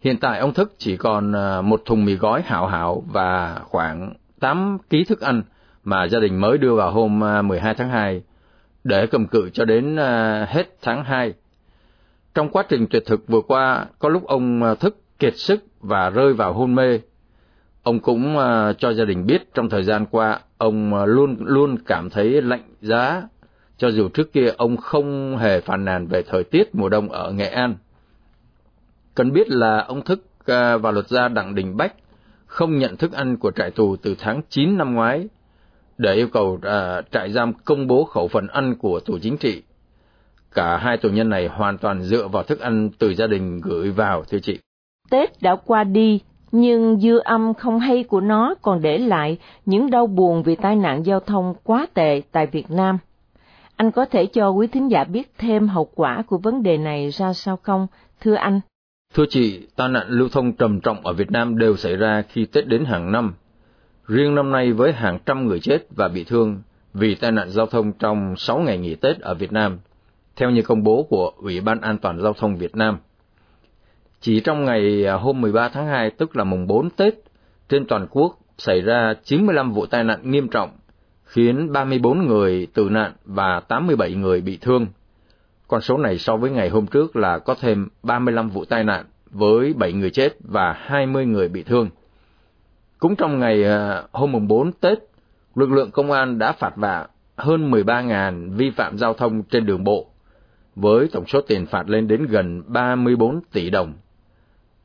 Hiện 0.00 0.16
tại 0.16 0.38
ông 0.38 0.54
Thức 0.54 0.74
chỉ 0.78 0.96
còn 0.96 1.32
à, 1.32 1.60
một 1.60 1.82
thùng 1.84 2.04
mì 2.04 2.14
gói 2.14 2.42
hảo 2.42 2.66
hảo 2.66 3.02
và 3.06 3.60
khoảng 3.64 4.12
8 4.40 4.78
ký 4.90 5.04
thức 5.04 5.20
ăn 5.20 5.42
mà 5.84 6.08
gia 6.08 6.20
đình 6.20 6.40
mới 6.40 6.58
đưa 6.58 6.74
vào 6.74 6.90
hôm 6.90 7.18
12 7.48 7.74
tháng 7.74 7.88
2 7.90 8.22
để 8.84 9.06
cầm 9.06 9.26
cự 9.26 9.50
cho 9.50 9.64
đến 9.64 9.96
hết 10.48 10.66
tháng 10.82 11.04
2. 11.04 11.34
Trong 12.38 12.48
quá 12.48 12.64
trình 12.68 12.86
tuyệt 12.90 13.02
thực 13.06 13.28
vừa 13.28 13.40
qua, 13.40 13.86
có 13.98 14.08
lúc 14.08 14.26
ông 14.26 14.62
ờ, 14.62 14.74
Thức 14.74 14.96
kiệt 15.18 15.36
sức 15.36 15.64
và 15.80 16.10
rơi 16.10 16.32
vào 16.32 16.52
hôn 16.52 16.74
mê. 16.74 17.00
Ông 17.82 18.00
cũng 18.00 18.38
ờ, 18.38 18.72
cho 18.78 18.92
gia 18.92 19.04
đình 19.04 19.26
biết 19.26 19.54
trong 19.54 19.68
thời 19.68 19.82
gian 19.82 20.06
qua 20.06 20.40
ông 20.58 20.94
ờ, 20.94 21.06
luôn 21.06 21.36
luôn 21.40 21.76
cảm 21.86 22.10
thấy 22.10 22.42
lạnh 22.42 22.62
giá, 22.80 23.22
cho 23.76 23.88
dù 23.88 24.08
trước 24.08 24.32
kia 24.32 24.52
ông 24.56 24.76
không 24.76 25.36
hề 25.36 25.60
phàn 25.60 25.84
nàn 25.84 26.06
về 26.06 26.22
thời 26.22 26.44
tiết 26.44 26.74
mùa 26.74 26.88
đông 26.88 27.08
ở 27.08 27.32
Nghệ 27.32 27.48
An. 27.48 27.74
Cần 29.14 29.32
biết 29.32 29.48
là 29.48 29.80
ông 29.80 30.04
Thức 30.04 30.24
và 30.80 30.90
luật 30.90 31.08
gia 31.08 31.28
Đặng 31.28 31.54
Đình 31.54 31.76
Bách 31.76 31.94
không 32.46 32.78
nhận 32.78 32.96
thức 32.96 33.12
ăn 33.12 33.36
của 33.36 33.50
trại 33.50 33.70
tù 33.70 33.96
từ 33.96 34.14
tháng 34.18 34.40
9 34.48 34.78
năm 34.78 34.94
ngoái 34.94 35.28
để 35.98 36.14
yêu 36.14 36.28
cầu 36.28 36.60
trại 37.10 37.32
giam 37.32 37.52
công 37.64 37.86
bố 37.86 38.04
khẩu 38.04 38.28
phần 38.28 38.46
ăn 38.46 38.74
của 38.74 39.00
tù 39.00 39.18
chính 39.22 39.36
trị. 39.36 39.62
Cả 40.54 40.76
hai 40.76 40.96
tù 40.96 41.08
nhân 41.08 41.28
này 41.28 41.46
hoàn 41.46 41.78
toàn 41.78 42.02
dựa 42.02 42.28
vào 42.28 42.42
thức 42.42 42.60
ăn 42.60 42.90
từ 42.98 43.14
gia 43.14 43.26
đình 43.26 43.60
gửi 43.60 43.90
vào, 43.90 44.24
thưa 44.24 44.38
chị. 44.38 44.58
Tết 45.10 45.42
đã 45.42 45.56
qua 45.66 45.84
đi, 45.84 46.20
nhưng 46.52 47.00
dư 47.00 47.18
âm 47.18 47.54
không 47.54 47.78
hay 47.78 48.04
của 48.04 48.20
nó 48.20 48.54
còn 48.62 48.82
để 48.82 48.98
lại 48.98 49.38
những 49.66 49.90
đau 49.90 50.06
buồn 50.06 50.42
vì 50.42 50.56
tai 50.56 50.76
nạn 50.76 51.02
giao 51.06 51.20
thông 51.20 51.54
quá 51.64 51.86
tệ 51.94 52.22
tại 52.32 52.46
Việt 52.46 52.70
Nam. 52.70 52.98
Anh 53.76 53.90
có 53.90 54.04
thể 54.04 54.26
cho 54.26 54.50
quý 54.50 54.66
thính 54.66 54.90
giả 54.90 55.04
biết 55.04 55.32
thêm 55.38 55.68
hậu 55.68 55.90
quả 55.94 56.22
của 56.26 56.38
vấn 56.38 56.62
đề 56.62 56.76
này 56.76 57.10
ra 57.10 57.32
sao 57.32 57.58
không, 57.62 57.86
thưa 58.20 58.34
anh? 58.34 58.60
Thưa 59.14 59.24
chị, 59.30 59.66
tai 59.76 59.88
nạn 59.88 60.06
lưu 60.08 60.28
thông 60.28 60.52
trầm 60.52 60.80
trọng 60.80 61.06
ở 61.06 61.12
Việt 61.12 61.30
Nam 61.30 61.58
đều 61.58 61.76
xảy 61.76 61.96
ra 61.96 62.22
khi 62.28 62.46
Tết 62.46 62.66
đến 62.66 62.84
hàng 62.84 63.12
năm. 63.12 63.34
Riêng 64.06 64.34
năm 64.34 64.52
nay 64.52 64.72
với 64.72 64.92
hàng 64.92 65.18
trăm 65.26 65.46
người 65.46 65.60
chết 65.60 65.86
và 65.96 66.08
bị 66.08 66.24
thương 66.24 66.62
vì 66.94 67.14
tai 67.14 67.32
nạn 67.32 67.50
giao 67.50 67.66
thông 67.66 67.92
trong 67.92 68.36
6 68.36 68.58
ngày 68.58 68.78
nghỉ 68.78 68.94
Tết 68.94 69.20
ở 69.20 69.34
Việt 69.34 69.52
Nam, 69.52 69.78
theo 70.38 70.50
như 70.50 70.62
công 70.62 70.82
bố 70.82 71.02
của 71.02 71.32
Ủy 71.36 71.60
ban 71.60 71.80
An 71.80 71.98
toàn 71.98 72.20
Giao 72.20 72.32
thông 72.32 72.56
Việt 72.56 72.76
Nam. 72.76 72.98
Chỉ 74.20 74.40
trong 74.40 74.64
ngày 74.64 75.06
à, 75.06 75.14
hôm 75.14 75.40
13 75.40 75.68
tháng 75.68 75.86
2, 75.86 76.10
tức 76.10 76.36
là 76.36 76.44
mùng 76.44 76.66
4 76.66 76.90
Tết, 76.90 77.14
trên 77.68 77.86
toàn 77.86 78.06
quốc 78.10 78.38
xảy 78.58 78.80
ra 78.80 79.14
95 79.24 79.72
vụ 79.72 79.86
tai 79.86 80.04
nạn 80.04 80.30
nghiêm 80.30 80.48
trọng, 80.48 80.70
khiến 81.24 81.72
34 81.72 82.26
người 82.26 82.66
tử 82.74 82.88
nạn 82.90 83.12
và 83.24 83.60
87 83.60 84.14
người 84.14 84.40
bị 84.40 84.58
thương. 84.60 84.86
Con 85.68 85.80
số 85.80 85.96
này 85.96 86.18
so 86.18 86.36
với 86.36 86.50
ngày 86.50 86.68
hôm 86.68 86.86
trước 86.86 87.16
là 87.16 87.38
có 87.38 87.54
thêm 87.60 87.88
35 88.02 88.50
vụ 88.50 88.64
tai 88.64 88.84
nạn 88.84 89.04
với 89.30 89.74
7 89.74 89.92
người 89.92 90.10
chết 90.10 90.36
và 90.40 90.72
20 90.72 91.26
người 91.26 91.48
bị 91.48 91.62
thương. 91.62 91.90
Cũng 92.98 93.16
trong 93.16 93.38
ngày 93.38 93.64
à, 93.64 94.02
hôm 94.12 94.32
mùng 94.32 94.48
4 94.48 94.72
Tết, 94.72 94.98
lực 95.54 95.70
lượng 95.70 95.90
công 95.90 96.12
an 96.12 96.38
đã 96.38 96.52
phạt 96.52 96.76
vạ 96.76 97.06
hơn 97.36 97.70
13.000 97.70 98.56
vi 98.56 98.70
phạm 98.70 98.98
giao 98.98 99.14
thông 99.14 99.42
trên 99.42 99.66
đường 99.66 99.84
bộ, 99.84 100.07
với 100.80 101.08
tổng 101.12 101.26
số 101.26 101.40
tiền 101.40 101.66
phạt 101.66 101.88
lên 101.88 102.08
đến 102.08 102.26
gần 102.26 102.62
34 102.66 103.40
tỷ 103.52 103.70
đồng, 103.70 103.92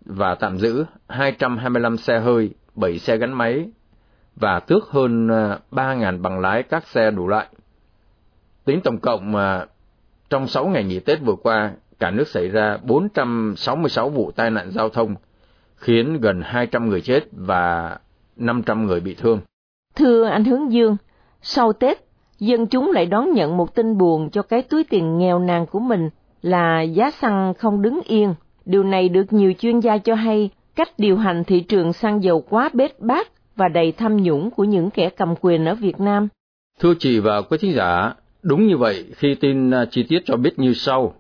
và 0.06 0.36
tạm 0.36 0.58
giữ 0.58 0.86
225 1.08 1.98
xe 1.98 2.20
hơi, 2.20 2.50
7 2.76 3.00
xe 3.00 3.18
gắn 3.18 3.34
máy, 3.34 3.70
và 4.36 4.60
tước 4.60 4.90
hơn 4.90 5.28
à, 5.28 5.60
3.000 5.72 6.22
bằng 6.22 6.40
lái 6.40 6.64
các 6.64 6.88
xe 6.88 7.12
đủ 7.12 7.28
loại. 7.28 7.48
Tính 8.66 8.82
tổng 8.82 8.98
cộng 9.00 9.32
mà 9.32 9.66
trong 10.30 10.48
6 10.48 10.68
ngày 10.68 10.84
nghỉ 10.84 11.00
Tết 11.00 11.20
vừa 11.22 11.36
qua, 11.44 11.72
cả 12.00 12.12
nước 12.12 12.28
xảy 12.28 12.50
ra 12.50 12.78
466 12.84 14.10
vụ 14.10 14.32
tai 14.36 14.52
nạn 14.52 14.72
giao 14.72 14.90
thông, 14.90 15.16
khiến 15.76 16.22
gần 16.22 16.42
200 16.42 16.90
người 16.90 17.02
chết 17.02 17.24
và 17.32 17.98
500 18.36 18.86
người 18.86 19.00
bị 19.00 19.16
thương. 19.16 19.40
Thưa 19.96 20.26
anh 20.26 20.44
Hướng 20.44 20.72
Dương, 20.72 20.98
sau 21.42 21.74
Tết, 21.74 21.98
dân 22.46 22.68
chúng 22.68 22.92
lại 22.92 23.06
đón 23.06 23.34
nhận 23.34 23.58
một 23.58 23.76
tin 23.76 23.98
buồn 23.98 24.30
cho 24.30 24.42
cái 24.42 24.62
túi 24.62 24.84
tiền 24.84 25.18
nghèo 25.18 25.40
nàn 25.40 25.66
của 25.66 25.80
mình 25.80 26.10
là 26.42 26.82
giá 26.82 27.12
xăng 27.12 27.54
không 27.54 27.82
đứng 27.82 28.02
yên. 28.02 28.34
Điều 28.66 28.84
này 28.84 29.10
được 29.10 29.34
nhiều 29.34 29.54
chuyên 29.60 29.80
gia 29.80 29.98
cho 29.98 30.16
hay 30.16 30.50
cách 30.76 30.90
điều 30.98 31.18
hành 31.18 31.44
thị 31.44 31.60
trường 31.60 31.94
xăng 31.94 32.24
dầu 32.24 32.42
quá 32.50 32.70
bết 32.74 33.00
bát 33.00 33.28
và 33.56 33.68
đầy 33.68 33.92
tham 33.92 34.18
nhũng 34.18 34.52
của 34.52 34.64
những 34.64 34.90
kẻ 34.90 35.10
cầm 35.10 35.34
quyền 35.42 35.66
ở 35.66 35.76
Việt 35.76 36.00
Nam. 36.00 36.28
Thưa 36.80 36.94
chị 37.00 37.20
và 37.20 37.42
quý 37.42 37.58
thính 37.58 37.74
giả, 37.74 38.14
đúng 38.44 38.68
như 38.68 38.78
vậy 38.78 39.06
khi 39.16 39.36
tin 39.36 39.72
à, 39.72 39.86
chi 39.92 40.04
tiết 40.04 40.20
cho 40.26 40.36
biết 40.38 40.60
như 40.60 40.74
sau. 40.74 41.14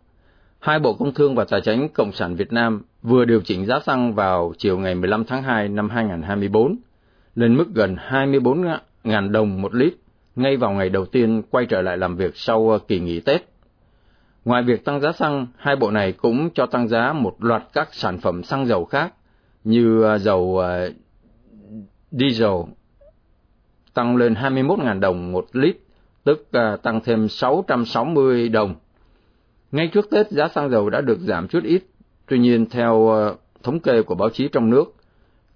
Hai 0.59 0.79
Bộ 0.79 0.93
Công 0.93 1.13
Thương 1.13 1.35
và 1.35 1.45
Tài 1.49 1.61
chính 1.61 1.89
Cộng 1.89 2.11
sản 2.11 2.35
Việt 2.35 2.53
Nam 2.53 2.81
vừa 3.01 3.25
điều 3.25 3.41
chỉnh 3.41 3.65
giá 3.65 3.79
xăng 3.79 4.13
vào 4.13 4.53
chiều 4.57 4.77
ngày 4.77 4.95
15 4.95 5.23
tháng 5.23 5.43
2 5.43 5.69
năm 5.69 5.89
2024 5.89 6.75
lên 7.35 7.57
mức 7.57 7.65
gần 7.73 7.95
24.000 8.09 9.31
đồng 9.31 9.61
một 9.61 9.73
lít 9.73 9.93
ngay 10.35 10.57
vào 10.57 10.71
ngày 10.71 10.89
đầu 10.89 11.05
tiên 11.05 11.41
quay 11.49 11.65
trở 11.65 11.81
lại 11.81 11.97
làm 11.97 12.15
việc 12.15 12.31
sau 12.35 12.69
ờ, 12.69 12.79
kỳ 12.87 12.99
nghỉ 12.99 13.19
Tết. 13.19 13.43
Ngoài 14.45 14.63
việc 14.63 14.85
tăng 14.85 15.01
giá 15.01 15.11
xăng, 15.11 15.47
hai 15.57 15.75
bộ 15.75 15.91
này 15.91 16.11
cũng 16.11 16.49
cho 16.53 16.65
tăng 16.65 16.87
giá 16.87 17.13
một 17.13 17.43
loạt 17.43 17.63
các 17.73 17.89
sản 17.91 18.17
phẩm 18.17 18.43
xăng 18.43 18.65
dầu 18.65 18.85
khác 18.85 19.13
như 19.63 20.03
ờ, 20.03 20.17
dầu 20.17 20.57
ờ, 20.57 20.91
diesel 22.11 22.51
tăng 23.93 24.15
lên 24.15 24.33
21.000 24.33 24.99
đồng 24.99 25.31
một 25.31 25.45
lít, 25.51 25.77
tức 26.23 26.49
tăng 26.83 27.01
thêm 27.03 27.27
660 27.27 28.49
đồng. 28.49 28.75
Ngay 29.71 29.87
trước 29.87 30.09
Tết, 30.09 30.31
giá 30.31 30.47
xăng 30.47 30.69
dầu 30.69 30.89
đã 30.89 31.01
được 31.01 31.19
giảm 31.19 31.47
chút 31.47 31.63
ít, 31.63 31.83
tuy 32.27 32.39
nhiên 32.39 32.65
theo 32.69 33.11
thống 33.63 33.79
kê 33.79 34.01
của 34.01 34.15
báo 34.15 34.29
chí 34.29 34.47
trong 34.47 34.69
nước, 34.69 34.95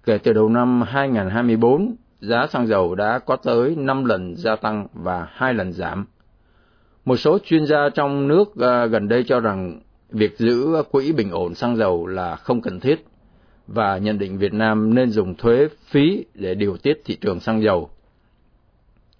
kể 0.04 0.18
từ 0.18 0.32
đầu 0.32 0.48
năm 0.48 0.82
2024, 0.82 1.96
giá 2.20 2.46
xăng 2.46 2.66
dầu 2.66 2.94
đã 2.94 3.18
có 3.18 3.36
tới 3.36 3.76
5 3.76 4.04
lần 4.04 4.34
gia 4.36 4.56
tăng 4.56 4.86
và 4.92 5.28
2 5.30 5.54
lần 5.54 5.72
giảm. 5.72 6.06
Một 7.04 7.16
số 7.16 7.38
chuyên 7.44 7.66
gia 7.66 7.88
trong 7.94 8.28
nước 8.28 8.56
à, 8.60 8.86
gần 8.86 9.08
đây 9.08 9.24
cho 9.26 9.40
rằng 9.40 9.80
việc 10.10 10.38
giữ 10.38 10.82
quỹ 10.90 11.12
bình 11.12 11.30
ổn 11.30 11.54
xăng 11.54 11.76
dầu 11.76 12.06
là 12.06 12.36
không 12.36 12.60
cần 12.60 12.80
thiết 12.80 13.06
và 13.66 13.98
nhận 13.98 14.18
định 14.18 14.38
Việt 14.38 14.52
Nam 14.52 14.94
nên 14.94 15.10
dùng 15.10 15.34
thuế 15.34 15.68
phí 15.86 16.24
để 16.34 16.54
điều 16.54 16.76
tiết 16.76 17.02
thị 17.04 17.16
trường 17.20 17.40
xăng 17.40 17.62
dầu. 17.62 17.90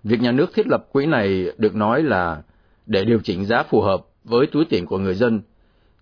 Việc 0.05 0.21
nhà 0.21 0.33
nước 0.33 0.55
thiết 0.55 0.67
lập 0.67 0.87
quỹ 0.93 1.07
này 1.07 1.53
được 1.59 1.75
nói 1.75 2.03
là 2.03 2.43
để 2.87 3.05
điều 3.05 3.19
chỉnh 3.25 3.45
giá 3.45 3.63
phù 3.63 3.81
hợp 3.81 4.07
với 4.25 4.47
túi 4.47 4.65
tiền 4.65 4.87
của 4.87 4.99
người 4.99 5.15
dân, 5.15 5.41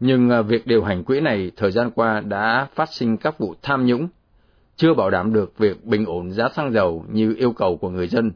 nhưng 0.00 0.30
à, 0.30 0.42
việc 0.42 0.66
điều 0.66 0.84
hành 0.84 1.04
quỹ 1.04 1.20
này 1.20 1.50
thời 1.56 1.70
gian 1.70 1.90
qua 1.90 2.20
đã 2.20 2.68
phát 2.74 2.92
sinh 2.92 3.16
các 3.16 3.38
vụ 3.38 3.54
tham 3.62 3.86
nhũng, 3.86 4.08
chưa 4.76 4.94
bảo 4.94 5.10
đảm 5.10 5.32
được 5.32 5.58
việc 5.58 5.84
bình 5.84 6.04
ổn 6.06 6.30
giá 6.30 6.48
xăng 6.48 6.72
dầu 6.72 7.04
như 7.12 7.34
yêu 7.38 7.52
cầu 7.52 7.76
của 7.76 7.90
người 7.90 8.08
dân. 8.08 8.32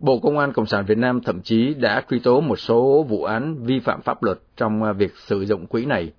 Bộ 0.00 0.18
Công 0.18 0.38
an 0.38 0.52
Cộng 0.52 0.66
sản 0.66 0.84
Việt 0.86 0.98
Nam 0.98 1.20
thậm 1.20 1.40
chí 1.40 1.74
đã 1.74 2.02
truy 2.10 2.18
tố 2.18 2.40
một 2.40 2.56
số 2.56 3.06
vụ 3.08 3.24
án 3.24 3.56
vi 3.64 3.80
phạm 3.80 4.00
pháp 4.02 4.22
luật 4.22 4.38
trong 4.56 4.82
à, 4.82 4.92
việc 4.92 5.12
sử 5.16 5.40
dụng 5.40 5.66
quỹ 5.66 5.84
này 5.84 6.12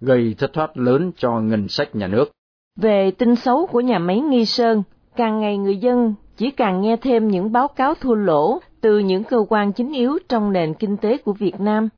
gây 0.00 0.34
thất 0.38 0.52
thoát 0.52 0.76
lớn 0.76 1.12
cho 1.16 1.40
ngân 1.40 1.68
sách 1.68 1.96
nhà 1.96 2.06
nước. 2.06 2.30
Về 2.80 3.10
tin 3.10 3.36
xấu 3.36 3.66
của 3.66 3.80
nhà 3.80 3.98
máy 3.98 4.20
Nghi 4.20 4.44
Sơn, 4.44 4.82
càng 5.16 5.40
ngày 5.40 5.58
người 5.58 5.76
dân 5.76 6.14
chỉ 6.36 6.50
càng 6.50 6.80
nghe 6.80 6.96
thêm 6.96 7.28
những 7.28 7.52
báo 7.52 7.68
cáo 7.68 7.94
thua 7.94 8.14
lỗ 8.14 8.60
từ 8.80 8.98
những 8.98 9.24
cơ 9.24 9.44
quan 9.48 9.72
chính 9.72 9.92
yếu 9.92 10.18
trong 10.28 10.52
nền 10.52 10.74
kinh 10.74 10.96
tế 10.96 11.16
của 11.16 11.32
Việt 11.32 11.60
Nam. 11.60 11.88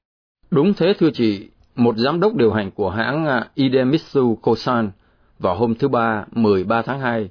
Đúng 0.51 0.75
thế 0.75 0.95
thưa 0.99 1.11
chị, 1.15 1.49
một 1.75 1.97
giám 1.97 2.21
đốc 2.21 2.35
điều 2.35 2.53
hành 2.53 2.71
của 2.71 2.91
hãng 2.91 3.27
à, 3.27 3.49
Idemitsu 3.55 4.37
Kosan 4.43 4.91
vào 5.39 5.57
hôm 5.57 5.75
thứ 5.75 5.89
Ba 5.89 6.25
13 6.33 6.83
tháng 6.83 7.01
2 7.01 7.29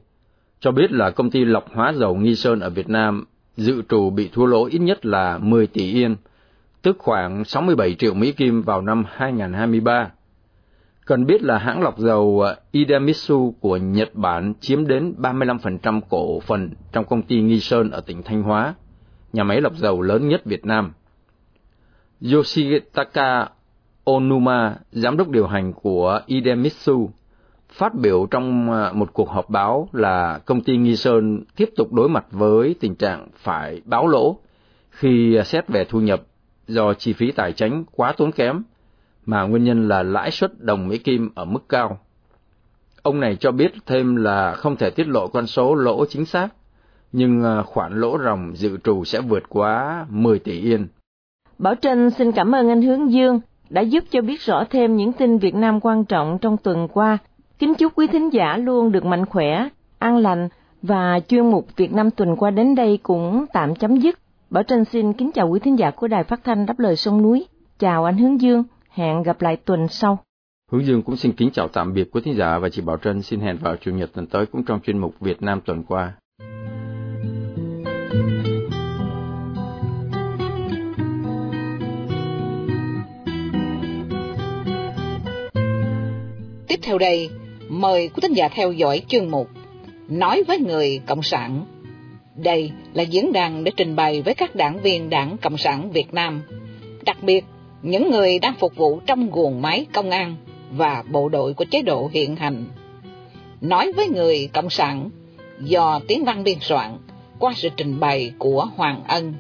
cho 0.60 0.72
biết 0.72 0.92
là 0.92 1.12
công 1.12 1.30
ty 1.30 1.46
lọc 1.46 1.74
hóa 1.74 1.94
dầu 1.94 2.16
Nghi 2.16 2.36
Sơn 2.36 2.60
ở 2.60 2.70
Việt 2.70 2.90
Nam 2.90 3.26
dự 3.58 3.82
trù 3.90 4.10
bị 4.10 4.30
thua 4.34 4.46
lỗ 4.46 4.66
ít 4.66 4.80
nhất 4.80 5.06
là 5.06 5.38
10 5.38 5.68
tỷ 5.68 5.94
yên, 5.94 6.16
tức 6.82 6.96
khoảng 7.00 7.46
67 7.46 7.96
triệu 7.96 8.14
Mỹ 8.14 8.32
Kim 8.32 8.62
vào 8.62 8.82
năm 8.82 9.04
2023. 9.10 10.12
Cần 11.06 11.26
biết 11.26 11.44
là 11.44 11.58
hãng 11.58 11.82
lọc 11.82 12.00
dầu 12.00 12.42
ờ, 12.42 12.56
Idemitsu 12.72 13.56
của 13.60 13.78
Nhật 13.78 14.16
Bản 14.16 14.54
chiếm 14.60 14.88
đến 14.88 15.14
35% 15.18 16.02
cổ 16.10 16.40
phần 16.40 16.70
trong 16.92 17.06
công 17.06 17.22
ty 17.22 17.42
Nghi 17.42 17.60
Sơn 17.60 17.92
ở 17.92 18.02
tỉnh 18.02 18.24
Thanh 18.24 18.44
Hóa, 18.44 18.74
nhà 19.34 19.44
máy 19.44 19.62
lọc 19.62 19.76
dầu 19.76 20.02
lớn 20.02 20.28
nhất 20.28 20.46
Việt 20.46 20.66
Nam. 20.66 20.92
Yoshitaka 22.34 23.50
Onuma, 24.04 24.76
giám 24.92 25.18
đốc 25.18 25.30
điều 25.30 25.48
hành 25.48 25.74
của 25.74 26.22
Idemitsu, 26.26 27.10
phát 27.76 27.96
biểu 27.96 28.28
trong 28.32 28.72
ờ, 28.72 28.92
một 28.94 29.14
cuộc 29.14 29.30
họp 29.30 29.50
báo 29.50 29.90
là 29.94 30.40
công 30.46 30.62
ty 30.62 30.78
Nghi 30.78 30.96
Sơn 30.96 31.44
tiếp 31.56 31.70
tục 31.76 31.94
đối 31.94 32.10
mặt 32.10 32.26
với 32.32 32.76
tình 32.80 32.96
trạng 32.96 33.28
phải 33.36 33.82
báo 33.86 34.08
lỗ 34.08 34.38
khi 34.90 35.36
ờ, 35.36 35.44
xét 35.44 35.68
về 35.68 35.86
thu 35.86 36.00
nhập 36.00 36.22
do 36.68 36.94
chi 36.94 37.14
phí 37.14 37.32
tài 37.32 37.52
chính 37.52 37.84
quá 37.92 38.14
tốn 38.18 38.32
kém 38.32 38.64
mà 39.26 39.44
nguyên 39.44 39.64
nhân 39.64 39.88
là 39.88 40.04
lãi 40.04 40.32
suất 40.32 40.52
đồng 40.60 40.88
Mỹ 40.88 40.98
Kim 40.98 41.30
ở 41.36 41.46
mức 41.46 41.70
cao. 41.70 42.00
Ông 43.02 43.20
này 43.20 43.36
cho 43.36 43.52
biết 43.52 43.72
thêm 43.86 44.16
là 44.16 44.54
không 44.54 44.76
thể 44.76 44.90
tiết 44.90 45.08
lộ 45.08 45.28
con 45.28 45.48
số 45.48 45.76
lỗ 45.76 46.06
chính 46.06 46.26
xác, 46.26 46.48
nhưng 47.12 47.44
ờ, 47.44 47.64
khoản 47.64 48.00
lỗ 48.00 48.18
ròng 48.24 48.52
dự 48.56 48.78
trù 48.84 49.04
sẽ 49.04 49.22
vượt 49.22 49.44
quá 49.50 50.06
10 50.10 50.40
tỷ 50.40 50.60
yên. 50.60 50.88
Bảo 51.58 51.76
Trân 51.76 52.10
xin 52.10 52.32
cảm 52.32 52.56
ơn 52.56 52.70
anh 52.70 52.82
Hướng 52.82 53.12
Dương 53.12 53.40
đã 53.70 53.82
giúp 53.82 54.04
cho 54.10 54.22
biết 54.22 54.42
rõ 54.42 54.64
thêm 54.70 54.96
những 54.96 55.14
tin 55.14 55.38
Việt 55.38 55.56
Nam 55.56 55.80
quan 55.80 56.06
trọng 56.06 56.38
trong 56.42 56.58
tuần 56.58 56.88
qua 56.88 57.18
Kính 57.60 57.76
chúc 57.76 57.94
quý 57.96 58.08
thính 58.08 58.34
giả 58.34 58.58
luôn 58.58 58.92
được 58.92 59.06
mạnh 59.06 59.26
khỏe, 59.26 59.70
an 60.00 60.18
lành 60.18 60.50
và 60.82 61.20
chuyên 61.28 61.50
mục 61.50 61.68
Việt 61.76 61.94
Nam 61.94 62.12
tuần 62.12 62.36
qua 62.36 62.52
đến 62.52 62.76
đây 62.76 63.00
cũng 63.04 63.46
tạm 63.54 63.76
chấm 63.76 63.98
dứt. 63.98 64.20
Bảo 64.50 64.64
Trân 64.64 64.86
xin 64.86 65.14
kính 65.14 65.32
chào 65.32 65.50
quý 65.50 65.60
thính 65.60 65.80
giả 65.80 65.92
của 65.92 66.08
Đài 66.08 66.24
Phát 66.24 66.44
thanh 66.44 66.66
Đáp 66.66 66.80
lời 66.80 66.96
sông 66.96 67.22
núi. 67.22 67.46
Chào 67.80 68.06
anh 68.06 68.18
Hướng 68.18 68.42
Dương, 68.42 68.64
hẹn 68.90 69.24
gặp 69.24 69.42
lại 69.42 69.56
tuần 69.56 69.88
sau. 69.88 70.20
Hướng 70.72 70.86
Dương 70.86 71.02
cũng 71.02 71.18
xin 71.18 71.32
kính 71.32 71.50
chào 71.54 71.68
tạm 71.68 71.94
biệt 71.94 72.12
quý 72.12 72.22
thính 72.26 72.36
giả 72.36 72.60
và 72.60 72.70
chị 72.70 72.82
Bảo 72.82 72.98
Trân 72.98 73.22
xin 73.22 73.40
hẹn 73.40 73.58
vào 73.62 73.76
chủ 73.82 73.92
nhật 73.92 74.14
tuần 74.14 74.28
tới 74.28 74.46
cũng 74.46 74.64
trong 74.64 74.80
chuyên 74.80 74.98
mục 74.98 75.20
Việt 75.20 75.42
Nam 75.42 75.62
tuần 75.66 75.84
qua. 75.84 76.14
Tiếp 86.68 86.80
theo 86.84 86.98
đây, 86.98 87.30
mời 87.70 88.08
quý 88.08 88.20
thính 88.22 88.34
giả 88.34 88.50
theo 88.50 88.72
dõi 88.72 89.02
chương 89.08 89.32
mục 89.32 89.50
Nói 90.10 90.44
với 90.48 90.60
người 90.60 91.02
Cộng 91.06 91.24
sản. 91.24 91.66
Đây 92.36 92.72
là 92.94 93.04
diễn 93.04 93.34
đàn 93.34 93.64
để 93.64 93.72
trình 93.78 93.96
bày 93.96 94.22
với 94.22 94.34
các 94.34 94.56
đảng 94.56 94.80
viên 94.82 95.10
Đảng 95.10 95.38
Cộng 95.38 95.58
sản 95.58 95.92
Việt 95.92 96.14
Nam, 96.14 96.42
đặc 97.06 97.18
biệt 97.22 97.46
những 97.82 98.12
người 98.12 98.40
đang 98.40 98.54
phục 98.60 98.76
vụ 98.76 99.00
trong 99.06 99.30
guồng 99.32 99.62
máy 99.62 99.86
công 99.94 100.10
an 100.10 100.36
và 100.72 101.04
bộ 101.12 101.30
đội 101.30 101.54
của 101.54 101.66
chế 101.72 101.82
độ 101.82 102.10
hiện 102.14 102.36
hành. 102.36 102.66
Nói 103.62 103.92
với 103.96 104.08
người 104.08 104.50
Cộng 104.54 104.70
sản 104.70 105.10
do 105.60 106.00
tiếng 106.08 106.26
văn 106.26 106.44
biên 106.44 106.58
soạn 106.62 106.98
qua 107.40 107.54
sự 107.56 107.70
trình 107.78 108.00
bày 108.00 108.34
của 108.40 108.68
Hoàng 108.76 109.04
Ân. 109.08 109.34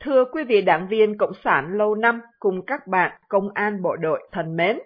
Thưa 0.00 0.24
quý 0.32 0.42
vị 0.48 0.62
đảng 0.62 0.88
viên 0.88 1.18
Cộng 1.18 1.32
sản 1.44 1.64
lâu 1.72 1.94
năm 1.94 2.20
cùng 2.38 2.62
các 2.66 2.86
bạn 2.86 3.20
công 3.28 3.48
an 3.54 3.82
bộ 3.82 3.96
đội 3.96 4.28
thân 4.32 4.56
mến, 4.56 4.78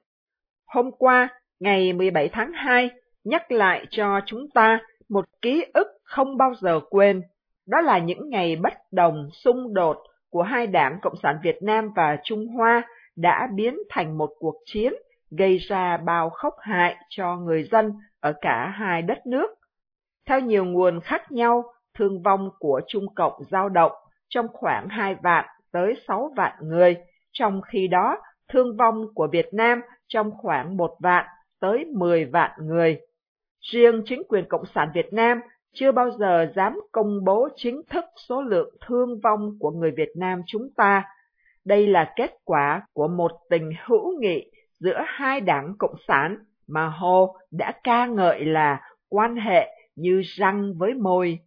hôm 0.73 0.91
qua, 0.99 1.29
ngày 1.61 1.93
17 1.93 2.29
tháng 2.29 2.53
2, 2.53 2.91
nhắc 3.25 3.53
lại 3.53 3.87
cho 3.91 4.21
chúng 4.27 4.51
ta 4.55 4.81
một 5.09 5.25
ký 5.43 5.65
ức 5.75 5.87
không 6.05 6.37
bao 6.37 6.55
giờ 6.61 6.81
quên. 6.91 7.23
Đó 7.67 7.81
là 7.81 7.99
những 7.99 8.29
ngày 8.31 8.57
bất 8.57 8.73
đồng, 8.93 9.29
xung 9.33 9.75
đột 9.75 9.97
của 10.31 10.43
hai 10.43 10.67
đảng 10.67 10.99
Cộng 11.03 11.17
sản 11.23 11.37
Việt 11.43 11.63
Nam 11.63 11.93
và 11.97 12.17
Trung 12.25 12.47
Hoa 12.47 12.83
đã 13.17 13.49
biến 13.55 13.79
thành 13.91 14.19
một 14.19 14.31
cuộc 14.39 14.55
chiến 14.65 14.93
gây 15.31 15.59
ra 15.59 15.97
bao 15.97 16.31
khốc 16.31 16.55
hại 16.61 16.97
cho 17.09 17.37
người 17.37 17.69
dân 17.73 17.93
ở 18.21 18.33
cả 18.41 18.75
hai 18.75 19.03
đất 19.03 19.27
nước. 19.27 19.47
Theo 20.27 20.41
nhiều 20.41 20.65
nguồn 20.65 21.01
khác 21.01 21.33
nhau, 21.33 21.65
thương 21.99 22.23
vong 22.23 22.51
của 22.59 22.81
Trung 22.89 23.15
Cộng 23.15 23.45
dao 23.51 23.69
động 23.69 23.93
trong 24.29 24.47
khoảng 24.53 24.89
2 24.89 25.15
vạn 25.23 25.45
tới 25.73 25.95
6 26.09 26.31
vạn 26.37 26.53
người, 26.61 26.97
trong 27.33 27.61
khi 27.63 27.89
đó 27.89 28.17
thương 28.53 28.77
vong 28.77 29.07
của 29.15 29.29
Việt 29.33 29.47
Nam 29.53 29.81
trong 30.13 30.31
khoảng 30.31 30.77
một 30.77 30.97
vạn 31.01 31.27
tới 31.61 31.85
10 31.85 32.25
vạn 32.25 32.51
người. 32.67 33.01
Riêng 33.61 34.03
chính 34.05 34.23
quyền 34.29 34.45
Cộng 34.49 34.65
sản 34.75 34.91
Việt 34.95 35.13
Nam 35.13 35.41
chưa 35.75 35.93
bao 35.93 36.11
giờ 36.11 36.53
dám 36.57 36.81
công 36.93 37.25
bố 37.25 37.49
chính 37.57 37.83
thức 37.91 38.05
số 38.29 38.43
lượng 38.43 38.75
thương 38.87 39.21
vong 39.21 39.57
của 39.61 39.71
người 39.71 39.91
Việt 39.91 40.11
Nam 40.17 40.43
chúng 40.47 40.69
ta. 40.77 41.05
Đây 41.65 41.87
là 41.87 42.13
kết 42.17 42.31
quả 42.45 42.83
của 42.93 43.09
một 43.09 43.33
tình 43.51 43.71
hữu 43.85 44.21
nghị 44.21 44.51
giữa 44.81 45.03
hai 45.07 45.41
đảng 45.41 45.75
Cộng 45.79 45.95
sản 46.09 46.37
mà 46.69 46.89
Hồ 46.89 47.37
đã 47.51 47.73
ca 47.85 48.07
ngợi 48.07 48.45
là 48.45 48.81
quan 49.09 49.37
hệ 49.37 49.69
như 49.97 50.23
răng 50.25 50.75
với 50.79 50.95
môi. 50.95 51.39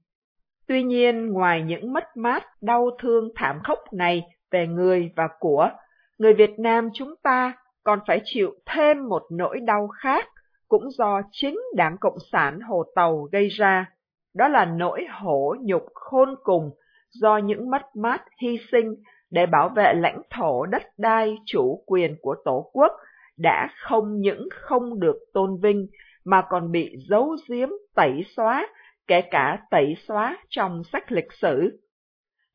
Tuy 0.67 0.83
nhiên, 0.83 1.27
ngoài 1.27 1.61
những 1.61 1.93
mất 1.93 2.17
mát, 2.17 2.43
đau 2.61 2.89
thương 2.99 3.29
thảm 3.35 3.59
khốc 3.63 3.79
này 3.93 4.23
về 4.51 4.67
người 4.67 5.11
và 5.15 5.27
của, 5.39 5.69
người 6.17 6.33
Việt 6.33 6.59
Nam 6.59 6.89
chúng 6.93 7.15
ta 7.23 7.53
còn 7.85 7.99
phải 8.07 8.21
chịu 8.23 8.51
thêm 8.65 9.07
một 9.09 9.23
nỗi 9.31 9.59
đau 9.59 9.87
khác, 9.87 10.25
cũng 10.67 10.91
do 10.91 11.21
chính 11.31 11.59
Đảng 11.75 11.97
Cộng 11.97 12.17
sản 12.31 12.59
Hồ 12.59 12.83
Tàu 12.95 13.27
gây 13.31 13.47
ra. 13.47 13.91
Đó 14.33 14.47
là 14.47 14.65
nỗi 14.65 15.05
hổ 15.11 15.55
nhục 15.61 15.83
khôn 15.93 16.35
cùng 16.43 16.69
do 17.11 17.37
những 17.37 17.69
mất 17.69 17.95
mát 17.95 18.23
hy 18.41 18.57
sinh 18.71 18.95
để 19.31 19.45
bảo 19.45 19.69
vệ 19.69 19.93
lãnh 19.93 20.21
thổ 20.29 20.65
đất 20.65 20.83
đai 20.97 21.37
chủ 21.45 21.83
quyền 21.85 22.15
của 22.21 22.35
Tổ 22.45 22.69
quốc 22.73 22.91
đã 23.37 23.69
không 23.77 24.19
những 24.19 24.47
không 24.51 24.99
được 24.99 25.17
tôn 25.33 25.57
vinh 25.61 25.87
mà 26.25 26.41
còn 26.49 26.71
bị 26.71 26.95
giấu 27.09 27.35
giếm 27.49 27.69
tẩy 27.95 28.25
xóa 28.35 28.67
kể 29.07 29.21
cả 29.31 29.59
tẩy 29.71 29.95
xóa 30.07 30.37
trong 30.49 30.83
sách 30.83 31.11
lịch 31.11 31.33
sử. 31.41 31.79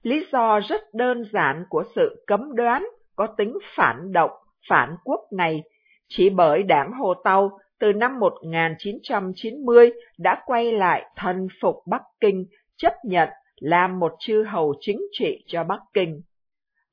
Lý 0.03 0.27
do 0.33 0.61
rất 0.61 0.81
đơn 0.95 1.25
giản 1.33 1.65
của 1.69 1.85
sự 1.95 2.25
cấm 2.27 2.57
đoán 2.57 2.89
có 3.17 3.27
tính 3.27 3.59
phản 3.77 4.13
động, 4.13 4.31
phản 4.69 4.97
quốc 5.05 5.21
này 5.33 5.63
chỉ 6.09 6.31
bởi 6.31 6.63
đảng 6.63 6.93
Hồ 6.93 7.15
Tàu 7.15 7.59
từ 7.81 7.93
năm 7.93 8.19
1990 8.19 9.93
đã 10.19 10.43
quay 10.47 10.73
lại 10.73 11.05
thần 11.17 11.49
phục 11.63 11.77
Bắc 11.87 12.03
Kinh, 12.21 12.47
chấp 12.77 12.93
nhận 13.05 13.29
làm 13.57 13.99
một 13.99 14.13
chư 14.19 14.43
hầu 14.43 14.75
chính 14.81 15.01
trị 15.13 15.45
cho 15.47 15.65
Bắc 15.65 15.81
Kinh. 15.95 16.23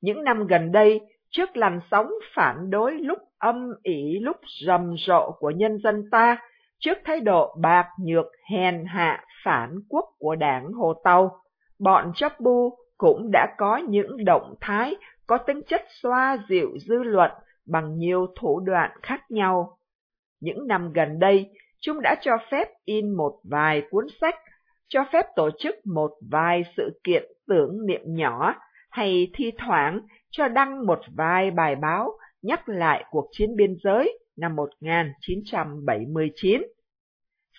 Những 0.00 0.24
năm 0.24 0.46
gần 0.46 0.72
đây, 0.72 1.00
trước 1.30 1.56
làn 1.56 1.80
sóng 1.90 2.10
phản 2.34 2.70
đối 2.70 2.92
lúc 2.92 3.18
âm 3.38 3.70
ỉ 3.82 4.18
lúc 4.20 4.36
rầm 4.66 4.94
rộ 5.06 5.30
của 5.38 5.50
nhân 5.50 5.78
dân 5.78 6.10
ta, 6.10 6.38
trước 6.78 6.98
thái 7.04 7.20
độ 7.20 7.56
bạc 7.60 7.88
nhược 8.04 8.26
hèn 8.50 8.84
hạ 8.86 9.24
phản 9.44 9.74
quốc 9.88 10.04
của 10.18 10.34
đảng 10.34 10.72
Hồ 10.72 10.94
Tàu, 11.04 11.40
bọn 11.78 12.12
chấp 12.14 12.40
bu 12.40 12.78
cũng 12.98 13.30
đã 13.32 13.54
có 13.58 13.76
những 13.76 14.24
động 14.24 14.54
thái 14.60 14.96
có 15.26 15.38
tính 15.38 15.60
chất 15.68 15.82
xoa 16.02 16.38
dịu 16.48 16.68
dư 16.88 17.02
luận 17.02 17.30
bằng 17.68 17.98
nhiều 17.98 18.26
thủ 18.40 18.60
đoạn 18.60 18.90
khác 19.02 19.30
nhau. 19.30 19.78
Những 20.40 20.66
năm 20.66 20.92
gần 20.92 21.18
đây, 21.18 21.50
chúng 21.80 22.00
đã 22.02 22.16
cho 22.20 22.32
phép 22.50 22.68
in 22.84 23.16
một 23.16 23.40
vài 23.50 23.82
cuốn 23.90 24.06
sách, 24.20 24.34
cho 24.88 25.04
phép 25.12 25.26
tổ 25.36 25.50
chức 25.58 25.86
một 25.86 26.10
vài 26.30 26.62
sự 26.76 27.00
kiện 27.04 27.24
tưởng 27.46 27.86
niệm 27.86 28.00
nhỏ, 28.04 28.54
hay 28.90 29.30
thi 29.34 29.50
thoảng 29.58 30.00
cho 30.30 30.48
đăng 30.48 30.86
một 30.86 31.00
vài 31.16 31.50
bài 31.50 31.76
báo 31.76 32.12
nhắc 32.42 32.68
lại 32.68 33.04
cuộc 33.10 33.28
chiến 33.32 33.56
biên 33.56 33.76
giới 33.84 34.18
năm 34.36 34.56
1979. 34.56 36.62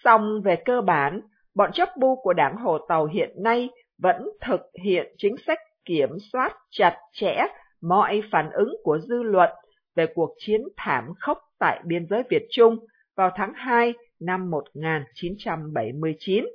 Song 0.03 0.41
về 0.41 0.55
cơ 0.65 0.81
bản, 0.81 1.21
bọn 1.55 1.71
chấp 1.73 1.89
bu 1.97 2.15
của 2.23 2.33
đảng 2.33 2.55
Hồ 2.55 2.77
Tàu 2.89 3.05
hiện 3.05 3.29
nay 3.43 3.69
vẫn 3.97 4.29
thực 4.41 4.61
hiện 4.83 5.13
chính 5.17 5.35
sách 5.47 5.59
kiểm 5.85 6.09
soát 6.31 6.55
chặt 6.69 6.97
chẽ 7.13 7.47
mọi 7.81 8.23
phản 8.31 8.49
ứng 8.51 8.75
của 8.83 8.99
dư 8.99 9.23
luận 9.23 9.49
về 9.99 10.05
cuộc 10.15 10.35
chiến 10.37 10.61
thảm 10.77 11.13
khốc 11.19 11.37
tại 11.59 11.81
biên 11.85 12.07
giới 12.09 12.23
Việt 12.29 12.47
Trung 12.49 12.77
vào 13.15 13.31
tháng 13.35 13.53
2 13.55 13.93
năm 14.19 14.51
1979. 14.51 16.45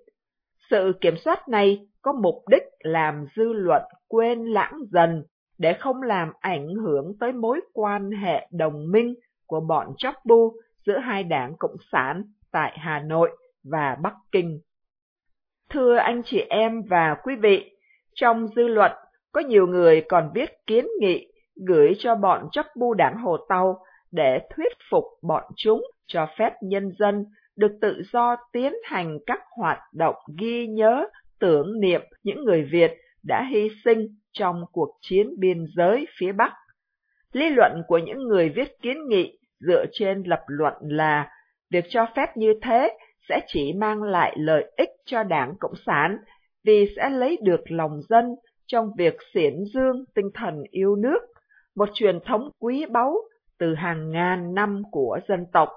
Sự 0.71 0.93
kiểm 1.01 1.17
soát 1.25 1.49
này 1.49 1.87
có 2.03 2.13
mục 2.13 2.49
đích 2.51 2.63
làm 2.79 3.27
dư 3.37 3.53
luận 3.53 3.83
quên 4.09 4.45
lãng 4.45 4.73
dần 4.93 5.25
để 5.59 5.77
không 5.81 6.03
làm 6.03 6.33
ảnh 6.41 6.75
hưởng 6.75 7.19
tới 7.21 7.33
mối 7.33 7.61
quan 7.73 8.11
hệ 8.11 8.49
đồng 8.51 8.91
minh 8.93 9.15
của 9.47 9.61
bọn 9.61 9.95
chóc 9.99 10.15
bu 10.25 10.53
giữa 10.87 10.99
hai 10.99 11.25
đảng 11.25 11.57
Cộng 11.59 11.77
sản 11.93 12.25
tại 12.53 12.79
Hà 12.79 12.99
Nội 12.99 13.31
và 13.65 13.97
Bắc 14.03 14.15
Kinh. 14.33 14.61
Thưa 15.71 15.97
anh 15.97 16.23
chị 16.25 16.41
em 16.51 16.83
và 16.83 17.17
quý 17.25 17.35
vị, 17.37 17.71
trong 18.15 18.49
dư 18.57 18.69
luận 18.69 18.93
có 19.33 19.41
nhiều 19.41 19.67
người 19.67 20.05
còn 20.09 20.31
viết 20.35 20.51
kiến 20.67 20.87
nghị 21.01 21.34
gửi 21.57 21.93
cho 21.99 22.15
bọn 22.15 22.49
chấp 22.53 22.67
bu 22.77 22.95
đảng 22.95 23.17
Hồ 23.17 23.37
Tàu 23.49 23.79
để 24.13 24.39
thuyết 24.57 24.73
phục 24.91 25.05
bọn 25.23 25.43
chúng 25.57 25.83
cho 26.07 26.27
phép 26.39 26.53
nhân 26.63 26.91
dân 26.99 27.25
được 27.57 27.79
tự 27.81 28.03
do 28.13 28.37
tiến 28.53 28.73
hành 28.85 29.19
các 29.27 29.41
hoạt 29.57 29.79
động 29.93 30.17
ghi 30.41 30.67
nhớ, 30.67 31.07
tưởng 31.41 31.81
niệm 31.81 32.01
những 32.23 32.45
người 32.45 32.69
Việt 32.73 32.93
đã 33.23 33.47
hy 33.51 33.69
sinh 33.85 34.07
trong 34.33 34.65
cuộc 34.73 34.91
chiến 35.01 35.27
biên 35.39 35.65
giới 35.77 36.07
phía 36.19 36.33
Bắc. 36.33 36.53
Lý 37.33 37.51
luận 37.51 37.83
của 37.89 37.99
những 37.99 38.19
người 38.19 38.49
viết 38.49 38.69
kiến 38.83 38.97
nghị 39.09 39.39
dựa 39.61 39.85
trên 39.93 40.23
lập 40.27 40.41
luận 40.47 40.75
là 40.81 41.31
việc 41.71 41.85
cho 41.89 42.07
phép 42.17 42.27
như 42.37 42.55
thế 42.63 42.99
sẽ 43.29 43.41
chỉ 43.47 43.73
mang 43.73 44.03
lại 44.03 44.37
lợi 44.39 44.73
ích 44.77 44.89
cho 45.07 45.23
Đảng 45.23 45.55
Cộng 45.61 45.75
sản 45.87 46.19
vì 46.65 46.87
sẽ 46.97 47.11
lấy 47.11 47.39
được 47.43 47.61
lòng 47.69 48.01
dân 48.09 48.25
trong 48.67 48.91
việc 48.99 49.17
xiển 49.35 49.53
dương 49.75 50.05
tinh 50.15 50.31
thần 50.35 50.63
yêu 50.71 50.97
nước, 50.97 51.19
một 51.77 51.89
truyền 51.95 52.19
thống 52.27 52.51
quý 52.59 52.87
báu 52.87 53.15
từ 53.59 53.75
hàng 53.75 54.11
ngàn 54.11 54.55
năm 54.55 54.83
của 54.91 55.19
dân 55.29 55.47
tộc. 55.53 55.69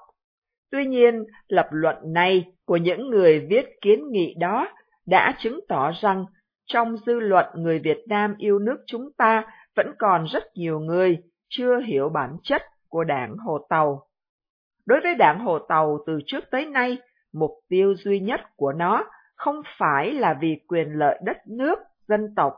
Tuy 0.71 0.85
nhiên, 0.85 1.23
lập 1.47 1.67
luận 1.71 1.95
này 2.05 2.45
của 2.65 2.77
những 2.77 3.09
người 3.09 3.47
viết 3.49 3.65
kiến 3.81 4.11
nghị 4.11 4.35
đó 4.39 4.67
đã 5.05 5.35
chứng 5.39 5.59
tỏ 5.67 5.91
rằng 6.01 6.25
trong 6.65 6.97
dư 6.97 7.19
luận 7.19 7.45
người 7.55 7.79
Việt 7.79 7.97
Nam 8.07 8.35
yêu 8.37 8.59
nước 8.59 8.77
chúng 8.85 9.11
ta 9.17 9.45
vẫn 9.75 9.93
còn 9.99 10.25
rất 10.25 10.43
nhiều 10.55 10.79
người 10.79 11.17
chưa 11.49 11.79
hiểu 11.79 12.09
bản 12.09 12.37
chất 12.43 12.61
của 12.89 13.03
đảng 13.03 13.37
Hồ 13.37 13.65
Tàu. 13.69 14.07
Đối 14.85 14.99
với 15.01 15.15
đảng 15.15 15.39
Hồ 15.39 15.59
Tàu 15.59 15.97
từ 16.07 16.19
trước 16.27 16.43
tới 16.51 16.65
nay, 16.65 16.97
mục 17.33 17.51
tiêu 17.69 17.95
duy 17.95 18.19
nhất 18.19 18.41
của 18.55 18.73
nó 18.73 19.05
không 19.35 19.61
phải 19.77 20.11
là 20.11 20.37
vì 20.41 20.59
quyền 20.67 20.89
lợi 20.91 21.19
đất 21.25 21.37
nước, 21.47 21.79
dân 22.07 22.33
tộc. 22.35 22.53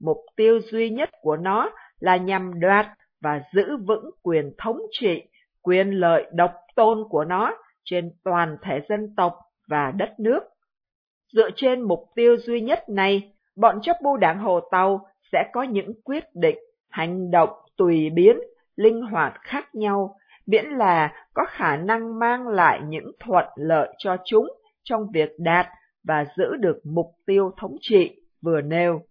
Mục 0.00 0.18
tiêu 0.36 0.60
duy 0.70 0.90
nhất 0.90 1.10
của 1.22 1.36
nó 1.36 1.70
là 2.00 2.16
nhằm 2.16 2.60
đoạt 2.60 2.86
và 3.20 3.42
giữ 3.52 3.76
vững 3.76 4.10
quyền 4.22 4.52
thống 4.58 4.78
trị 4.90 5.22
quyền 5.62 5.90
lợi 5.90 6.26
độc 6.32 6.52
tôn 6.76 6.98
của 7.08 7.24
nó 7.24 7.56
trên 7.84 8.10
toàn 8.24 8.56
thể 8.62 8.80
dân 8.88 9.14
tộc 9.16 9.38
và 9.68 9.92
đất 9.96 10.20
nước. 10.20 10.40
Dựa 11.32 11.50
trên 11.56 11.82
mục 11.82 12.00
tiêu 12.14 12.36
duy 12.36 12.60
nhất 12.60 12.88
này, 12.88 13.32
bọn 13.56 13.78
chấp 13.82 13.96
bu 14.02 14.16
đảng 14.16 14.38
Hồ 14.38 14.60
Tàu 14.70 15.06
sẽ 15.32 15.44
có 15.52 15.62
những 15.62 16.02
quyết 16.04 16.24
định, 16.34 16.58
hành 16.90 17.30
động 17.30 17.50
tùy 17.76 18.10
biến, 18.10 18.36
linh 18.76 19.02
hoạt 19.02 19.34
khác 19.40 19.74
nhau, 19.74 20.16
miễn 20.46 20.64
là 20.64 21.12
có 21.34 21.44
khả 21.48 21.76
năng 21.76 22.18
mang 22.18 22.48
lại 22.48 22.80
những 22.88 23.12
thuận 23.20 23.44
lợi 23.56 23.88
cho 23.98 24.16
chúng 24.24 24.46
trong 24.82 25.06
việc 25.12 25.30
đạt 25.38 25.66
và 26.04 26.24
giữ 26.36 26.56
được 26.56 26.80
mục 26.84 27.06
tiêu 27.26 27.50
thống 27.60 27.76
trị 27.80 28.20
vừa 28.42 28.60
nêu. 28.60 29.02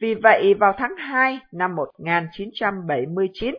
Vì 0.00 0.14
vậy, 0.14 0.54
vào 0.54 0.72
tháng 0.78 0.96
2 0.96 1.40
năm 1.52 1.76
1979, 1.76 3.54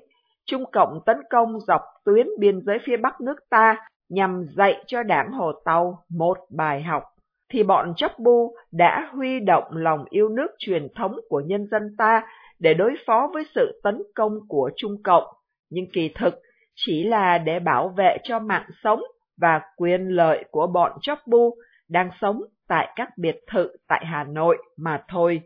Trung 0.45 0.63
Cộng 0.71 0.99
tấn 1.05 1.17
công 1.29 1.59
dọc 1.59 1.81
tuyến 2.05 2.27
biên 2.39 2.61
giới 2.65 2.77
phía 2.85 2.97
Bắc 2.97 3.21
nước 3.21 3.35
ta 3.49 3.77
nhằm 4.09 4.45
dạy 4.57 4.83
cho 4.87 5.03
đảng 5.03 5.31
Hồ 5.31 5.51
Tàu 5.65 6.03
một 6.09 6.37
bài 6.49 6.83
học, 6.83 7.03
thì 7.51 7.63
bọn 7.63 7.93
chấp 7.97 8.19
bu 8.19 8.55
đã 8.71 9.09
huy 9.11 9.39
động 9.39 9.63
lòng 9.71 10.05
yêu 10.09 10.29
nước 10.29 10.47
truyền 10.57 10.87
thống 10.95 11.19
của 11.29 11.41
nhân 11.45 11.67
dân 11.71 11.95
ta 11.97 12.27
để 12.59 12.73
đối 12.73 12.95
phó 13.07 13.29
với 13.33 13.43
sự 13.55 13.81
tấn 13.83 14.01
công 14.15 14.39
của 14.47 14.71
Trung 14.75 15.03
Cộng, 15.03 15.23
nhưng 15.69 15.85
kỳ 15.93 16.11
thực 16.15 16.33
chỉ 16.75 17.03
là 17.03 17.37
để 17.37 17.59
bảo 17.59 17.89
vệ 17.97 18.17
cho 18.23 18.39
mạng 18.39 18.65
sống 18.83 19.01
và 19.41 19.61
quyền 19.77 20.07
lợi 20.07 20.43
của 20.51 20.67
bọn 20.67 20.91
chóc 21.01 21.19
bu 21.27 21.55
đang 21.89 22.09
sống 22.21 22.41
tại 22.67 22.93
các 22.95 23.09
biệt 23.17 23.35
thự 23.51 23.69
tại 23.87 24.05
Hà 24.05 24.23
Nội 24.23 24.57
mà 24.77 25.03
thôi. 25.07 25.41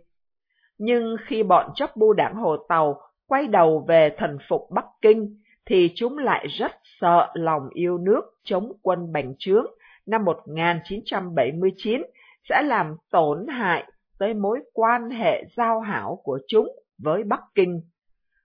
Nhưng 0.78 1.16
khi 1.28 1.44
bọn 1.44 1.72
chấp 1.76 1.96
bu 1.96 2.14
đảng 2.14 2.36
Hồ 2.36 2.58
Tàu 2.70 3.02
quay 3.28 3.48
đầu 3.48 3.86
về 3.88 4.16
thần 4.18 4.38
phục 4.50 4.62
Bắc 4.72 4.86
Kinh, 5.02 5.38
thì 5.66 5.92
chúng 5.96 6.18
lại 6.18 6.48
rất 6.60 6.72
sợ 7.02 7.32
lòng 7.34 7.70
yêu 7.74 7.98
nước 7.98 8.22
chống 8.44 8.72
quân 8.82 9.14
bành 9.14 9.34
trướng 9.40 9.66
năm 10.06 10.26
1979 10.26 12.02
sẽ 12.50 12.62
làm 12.66 12.96
tổn 13.12 13.48
hại 13.48 13.84
tới 14.20 14.34
mối 14.34 14.60
quan 14.74 15.10
hệ 15.10 15.44
giao 15.58 15.80
hảo 15.80 16.22
của 16.24 16.40
chúng 16.48 16.68
với 16.98 17.24
Bắc 17.24 17.42
Kinh. 17.56 17.82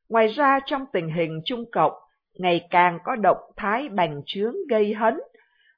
Ngoài 0.08 0.26
ra 0.26 0.60
trong 0.66 0.84
tình 0.92 1.08
hình 1.08 1.40
Trung 1.44 1.64
Cộng, 1.72 1.92
ngày 2.38 2.66
càng 2.70 2.98
có 3.04 3.16
động 3.16 3.38
thái 3.56 3.88
bành 3.88 4.22
trướng 4.26 4.54
gây 4.70 4.94
hấn, 4.94 5.20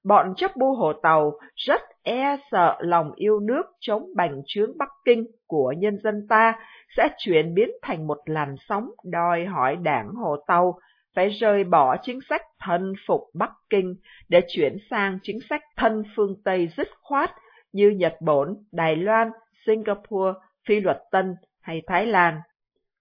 bọn 0.04 0.34
chấp 0.36 0.56
bu 0.56 0.74
hồ 0.74 0.92
tàu 0.92 1.32
rất 1.54 1.80
e 2.02 2.36
sợ 2.50 2.76
lòng 2.80 3.12
yêu 3.16 3.40
nước 3.40 3.62
chống 3.80 4.06
bành 4.16 4.42
trướng 4.46 4.78
Bắc 4.78 4.88
Kinh 5.04 5.26
của 5.46 5.74
nhân 5.78 5.98
dân 6.02 6.26
ta 6.28 6.58
sẽ 6.96 7.08
chuyển 7.18 7.54
biến 7.54 7.70
thành 7.82 8.06
một 8.06 8.18
làn 8.24 8.54
sóng 8.68 8.90
đòi 9.04 9.44
hỏi 9.44 9.76
đảng 9.76 10.08
Hồ 10.08 10.36
Tàu 10.46 10.78
phải 11.14 11.28
rời 11.28 11.64
bỏ 11.64 11.96
chính 12.02 12.18
sách 12.28 12.42
thân 12.60 12.92
phục 13.06 13.20
Bắc 13.34 13.50
Kinh 13.70 13.94
để 14.28 14.40
chuyển 14.48 14.76
sang 14.90 15.18
chính 15.22 15.38
sách 15.50 15.62
thân 15.76 16.02
phương 16.16 16.34
Tây 16.44 16.68
dứt 16.76 16.88
khoát 17.02 17.30
như 17.72 17.90
Nhật 17.90 18.14
Bản, 18.20 18.54
Đài 18.72 18.96
Loan, 18.96 19.30
Singapore, 19.66 20.38
Phi 20.68 20.80
Luật 20.80 20.98
Tân 21.10 21.34
hay 21.60 21.82
Thái 21.86 22.06
Lan. 22.06 22.40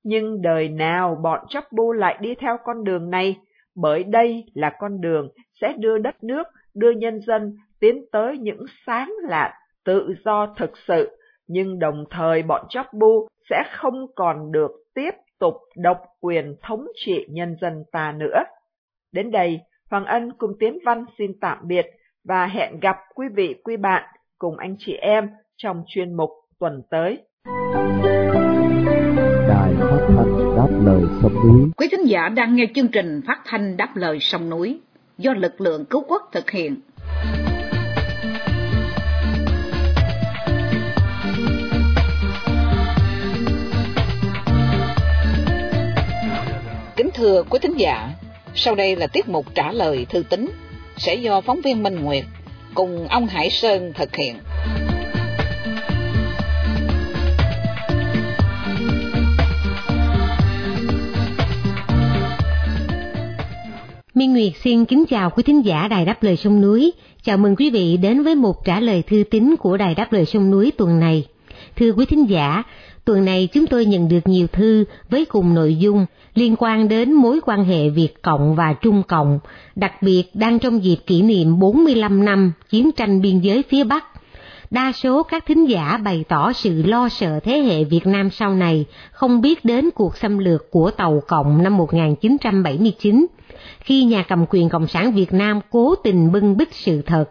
Nhưng 0.04 0.42
đời 0.42 0.70
nào 0.70 1.20
bọn 1.24 1.46
chấp 1.50 1.72
bu 1.72 1.92
lại 1.92 2.18
đi 2.22 2.36
theo 2.36 2.58
con 2.64 2.84
đường 2.84 3.10
này, 3.10 3.38
bởi 3.76 4.04
đây 4.04 4.44
là 4.54 4.72
con 4.80 5.02
đường 5.02 5.30
sẽ 5.62 5.74
đưa 5.78 5.98
đất 5.98 6.24
nước, 6.24 6.44
đưa 6.74 6.92
nhân 6.92 7.22
dân 7.22 7.58
tiến 7.80 8.06
tới 8.12 8.38
những 8.38 8.66
sáng 8.86 9.14
lạn, 9.28 9.52
tự 9.86 10.16
do 10.26 10.54
thực 10.58 10.72
sự, 10.88 11.18
nhưng 11.48 11.80
đồng 11.80 12.04
thời 12.10 12.44
bọn 12.44 12.66
chấp 12.70 12.94
bu 12.94 13.28
sẽ 13.50 13.64
không 13.72 14.06
còn 14.16 14.52
được 14.52 14.72
tiếp 14.96 15.12
tục 15.40 15.56
độc 15.78 15.98
quyền 16.22 16.56
thống 16.62 16.88
trị 16.96 17.26
nhân 17.30 17.56
dân 17.62 17.84
ta 17.92 18.12
nữa. 18.12 18.44
Đến 19.12 19.32
đây, 19.32 19.60
Hoàng 19.90 20.06
Ân 20.06 20.32
cùng 20.38 20.52
Tiến 20.60 20.78
Văn 20.86 21.06
xin 21.18 21.32
tạm 21.42 21.58
biệt 21.68 21.86
và 22.24 22.46
hẹn 22.46 22.80
gặp 22.80 22.98
quý 23.16 23.28
vị 23.36 23.56
quý 23.64 23.78
bạn 23.78 24.04
cùng 24.38 24.58
anh 24.58 24.76
chị 24.80 24.94
em 24.94 25.30
trong 25.58 25.84
chuyên 25.88 26.14
mục 26.14 26.30
tuần 26.60 26.82
tới. 26.90 27.18
Đài 29.50 29.74
phát 29.80 30.08
thanh 30.08 30.56
đáp 30.56 30.70
lời 30.86 31.02
sông 31.22 31.34
núi. 31.34 31.70
Quý 31.78 31.88
thính 31.92 32.06
giả 32.06 32.30
đang 32.30 32.56
nghe 32.56 32.66
chương 32.76 32.88
trình 32.88 33.22
phát 33.28 33.42
thanh 33.46 33.78
đáp 33.78 33.90
lời 33.96 34.18
sông 34.20 34.50
núi 34.50 34.80
do 35.18 35.34
lực 35.34 35.62
lượng 35.62 35.86
cứu 35.86 36.04
quốc 36.08 36.22
thực 36.32 36.50
hiện. 36.50 36.76
Thưa 47.20 47.44
quý 47.50 47.60
thính 47.62 47.78
giả, 47.78 48.10
sau 48.56 48.76
đây 48.76 48.96
là 48.96 49.08
tiết 49.08 49.30
mục 49.30 49.46
trả 49.56 49.72
lời 49.72 50.06
thư 50.10 50.24
tín 50.30 50.50
sẽ 50.98 51.16
do 51.16 51.42
phóng 51.42 51.62
viên 51.62 51.84
Minh 51.84 51.96
Nguyệt 51.96 52.24
cùng 52.74 53.08
ông 53.08 53.28
Hải 53.28 53.50
Sơn 53.50 53.94
thực 53.96 54.16
hiện. 54.16 54.36
Minh 64.14 64.34
Nguyệt 64.34 64.54
xin 64.64 64.86
kính 64.86 65.06
chào 65.10 65.30
quý 65.30 65.44
thính 65.44 65.66
giả 65.66 65.88
Đài 65.88 66.06
Đáp 66.06 66.24
Lời 66.24 66.38
Sông 66.38 66.62
Núi. 66.62 66.92
Chào 67.24 67.38
mừng 67.38 67.56
quý 67.56 67.70
vị 67.70 67.98
đến 67.98 68.24
với 68.24 68.36
một 68.36 68.66
trả 68.66 68.80
lời 68.80 69.04
thư 69.08 69.24
tín 69.32 69.56
của 69.60 69.78
Đài 69.78 69.96
Đáp 69.96 70.14
Lời 70.14 70.26
Sông 70.26 70.52
Núi 70.52 70.72
tuần 70.78 71.00
này. 71.00 71.26
Thưa 71.76 71.92
quý 71.92 72.06
thính 72.06 72.30
giả, 72.30 72.64
tuần 73.10 73.26
này 73.26 73.50
chúng 73.54 73.68
tôi 73.68 73.86
nhận 73.86 74.08
được 74.08 74.20
nhiều 74.28 74.48
thư 74.48 74.86
với 75.10 75.26
cùng 75.26 75.54
nội 75.54 75.76
dung 75.76 76.06
liên 76.36 76.56
quan 76.60 76.88
đến 76.88 77.14
mối 77.14 77.40
quan 77.46 77.66
hệ 77.66 77.90
Việt 77.90 78.22
Cộng 78.22 78.56
và 78.56 78.74
Trung 78.74 79.04
Cộng, 79.08 79.40
đặc 79.76 80.02
biệt 80.02 80.24
đang 80.34 80.60
trong 80.60 80.84
dịp 80.84 80.98
kỷ 81.08 81.22
niệm 81.22 81.60
45 81.60 82.26
năm 82.26 82.54
chiến 82.70 82.92
tranh 82.92 83.22
biên 83.22 83.40
giới 83.40 83.64
phía 83.70 83.84
Bắc. 83.84 84.06
Đa 84.72 84.92
số 84.92 85.24
các 85.24 85.46
thính 85.46 85.70
giả 85.70 85.98
bày 85.98 86.26
tỏ 86.30 86.54
sự 86.54 86.84
lo 86.84 87.10
sợ 87.10 87.40
thế 87.44 87.58
hệ 87.60 87.84
Việt 87.84 88.08
Nam 88.08 88.30
sau 88.30 88.56
này 88.56 88.86
không 89.12 89.42
biết 89.42 89.66
đến 89.66 89.90
cuộc 89.96 90.18
xâm 90.18 90.38
lược 90.38 90.72
của 90.72 90.92
Tàu 90.92 91.22
Cộng 91.28 91.64
năm 91.64 91.78
1979, 91.78 93.26
khi 93.80 94.04
nhà 94.04 94.24
cầm 94.24 94.46
quyền 94.50 94.70
Cộng 94.70 94.88
sản 94.88 95.12
Việt 95.12 95.34
Nam 95.34 95.60
cố 95.72 95.96
tình 95.96 96.32
bưng 96.32 96.58
bít 96.58 96.70
sự 96.72 97.02
thật 97.02 97.26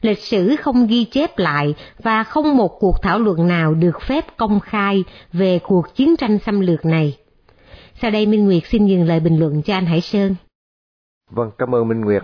lịch 0.00 0.18
sử 0.18 0.56
không 0.56 0.86
ghi 0.86 1.04
chép 1.04 1.38
lại 1.38 1.74
và 2.02 2.24
không 2.24 2.56
một 2.56 2.78
cuộc 2.80 3.02
thảo 3.02 3.18
luận 3.18 3.48
nào 3.48 3.74
được 3.74 4.02
phép 4.02 4.24
công 4.36 4.60
khai 4.60 5.04
về 5.32 5.58
cuộc 5.58 5.94
chiến 5.94 6.16
tranh 6.16 6.38
xâm 6.38 6.60
lược 6.60 6.84
này. 6.84 7.16
Sau 7.94 8.10
đây 8.10 8.26
Minh 8.26 8.44
Nguyệt 8.44 8.62
xin 8.66 8.86
dừng 8.86 9.04
lời 9.04 9.20
bình 9.20 9.38
luận 9.38 9.62
cho 9.62 9.74
anh 9.74 9.86
Hải 9.86 10.00
Sơn. 10.00 10.34
Vâng, 11.30 11.50
cảm 11.58 11.74
ơn 11.74 11.88
Minh 11.88 12.00
Nguyệt. 12.00 12.22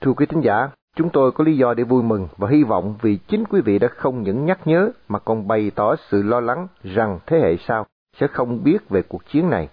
Thưa 0.00 0.12
quý 0.12 0.26
thính 0.26 0.40
giả, 0.40 0.68
chúng 0.96 1.10
tôi 1.10 1.32
có 1.32 1.44
lý 1.44 1.56
do 1.56 1.74
để 1.74 1.84
vui 1.84 2.02
mừng 2.02 2.28
và 2.36 2.48
hy 2.48 2.62
vọng 2.62 2.94
vì 3.02 3.18
chính 3.28 3.44
quý 3.44 3.60
vị 3.60 3.78
đã 3.78 3.88
không 3.96 4.22
những 4.22 4.44
nhắc 4.44 4.66
nhớ 4.66 4.90
mà 5.08 5.18
còn 5.18 5.48
bày 5.48 5.70
tỏ 5.74 5.96
sự 6.10 6.22
lo 6.22 6.40
lắng 6.40 6.68
rằng 6.82 7.18
thế 7.26 7.38
hệ 7.38 7.56
sau 7.68 7.86
sẽ 8.20 8.26
không 8.26 8.64
biết 8.64 8.88
về 8.88 9.02
cuộc 9.02 9.26
chiến 9.26 9.50
này, 9.50 9.68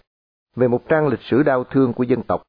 về 0.56 0.67
một 0.67 0.89
trang 0.89 1.08
lịch 1.08 1.22
sử 1.22 1.44
đau 1.44 1.63
thương 1.63 1.94
của 1.94 2.04
dân 2.04 2.24
tộc 2.24 2.41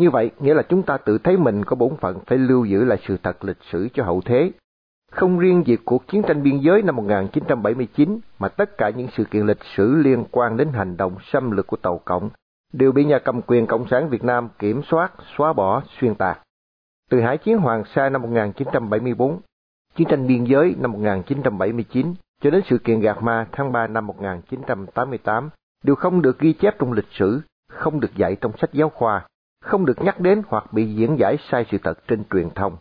như 0.00 0.10
vậy, 0.10 0.30
nghĩa 0.40 0.54
là 0.54 0.62
chúng 0.62 0.82
ta 0.82 0.96
tự 0.96 1.18
thấy 1.18 1.36
mình 1.36 1.64
có 1.64 1.76
bổn 1.76 1.96
phận 1.96 2.18
phải 2.26 2.38
lưu 2.38 2.64
giữ 2.64 2.84
lại 2.84 2.98
sự 3.08 3.16
thật 3.22 3.44
lịch 3.44 3.62
sử 3.70 3.88
cho 3.94 4.04
hậu 4.04 4.20
thế. 4.24 4.52
Không 5.10 5.38
riêng 5.38 5.62
việc 5.62 5.80
cuộc 5.84 6.08
chiến 6.08 6.22
tranh 6.22 6.42
biên 6.42 6.58
giới 6.58 6.82
năm 6.82 6.96
1979, 6.96 8.18
mà 8.38 8.48
tất 8.48 8.78
cả 8.78 8.90
những 8.90 9.08
sự 9.16 9.24
kiện 9.24 9.46
lịch 9.46 9.64
sử 9.76 9.94
liên 9.94 10.24
quan 10.30 10.56
đến 10.56 10.68
hành 10.72 10.96
động 10.96 11.16
xâm 11.32 11.50
lược 11.50 11.66
của 11.66 11.76
Tàu 11.76 12.00
Cộng 12.04 12.30
đều 12.72 12.92
bị 12.92 13.04
nhà 13.04 13.18
cầm 13.18 13.42
quyền 13.42 13.66
Cộng 13.66 13.88
sản 13.88 14.08
Việt 14.08 14.24
Nam 14.24 14.48
kiểm 14.58 14.82
soát, 14.90 15.12
xóa 15.36 15.52
bỏ, 15.52 15.82
xuyên 16.00 16.14
tạc. 16.14 16.40
Từ 17.10 17.20
Hải 17.20 17.38
chiến 17.38 17.58
Hoàng 17.58 17.84
Sa 17.94 18.08
năm 18.08 18.22
1974, 18.22 19.40
chiến 19.96 20.08
tranh 20.08 20.26
biên 20.26 20.44
giới 20.44 20.74
năm 20.78 20.92
1979 20.92 22.14
cho 22.42 22.50
đến 22.50 22.62
sự 22.66 22.78
kiện 22.78 23.00
Gạt 23.00 23.22
Ma 23.22 23.46
tháng 23.52 23.72
3 23.72 23.86
năm 23.86 24.06
1988 24.06 25.50
đều 25.84 25.96
không 25.96 26.22
được 26.22 26.38
ghi 26.38 26.52
chép 26.52 26.78
trong 26.78 26.92
lịch 26.92 27.08
sử, 27.10 27.40
không 27.68 28.00
được 28.00 28.16
dạy 28.16 28.36
trong 28.40 28.52
sách 28.58 28.72
giáo 28.72 28.88
khoa, 28.88 29.26
không 29.64 29.86
được 29.86 30.02
nhắc 30.02 30.20
đến 30.20 30.42
hoặc 30.46 30.72
bị 30.72 30.94
diễn 30.94 31.16
giải 31.18 31.36
sai 31.50 31.66
sự 31.70 31.78
thật 31.82 31.98
trên 32.08 32.24
truyền 32.30 32.50
thông. 32.50 32.76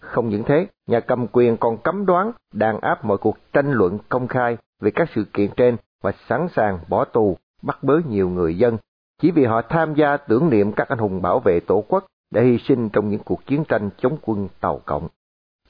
Không 0.00 0.28
những 0.28 0.44
thế, 0.44 0.66
nhà 0.86 1.00
cầm 1.00 1.26
quyền 1.32 1.56
còn 1.56 1.76
cấm 1.78 2.06
đoán, 2.06 2.32
đàn 2.52 2.80
áp 2.80 3.04
mọi 3.04 3.18
cuộc 3.18 3.36
tranh 3.52 3.72
luận 3.72 3.98
công 4.08 4.28
khai 4.28 4.56
về 4.80 4.90
các 4.90 5.08
sự 5.14 5.24
kiện 5.32 5.50
trên 5.56 5.76
và 6.02 6.12
sẵn 6.28 6.48
sàng 6.56 6.78
bỏ 6.88 7.04
tù, 7.04 7.36
bắt 7.62 7.78
bớ 7.82 8.00
nhiều 8.08 8.28
người 8.28 8.58
dân, 8.58 8.78
chỉ 9.22 9.30
vì 9.30 9.44
họ 9.44 9.62
tham 9.62 9.94
gia 9.94 10.16
tưởng 10.16 10.50
niệm 10.50 10.72
các 10.72 10.88
anh 10.88 10.98
hùng 10.98 11.22
bảo 11.22 11.40
vệ 11.40 11.60
tổ 11.60 11.84
quốc 11.88 12.06
đã 12.30 12.42
hy 12.42 12.58
sinh 12.58 12.88
trong 12.88 13.08
những 13.08 13.22
cuộc 13.24 13.46
chiến 13.46 13.64
tranh 13.64 13.90
chống 13.98 14.16
quân 14.22 14.48
Tàu 14.60 14.80
Cộng. 14.84 15.08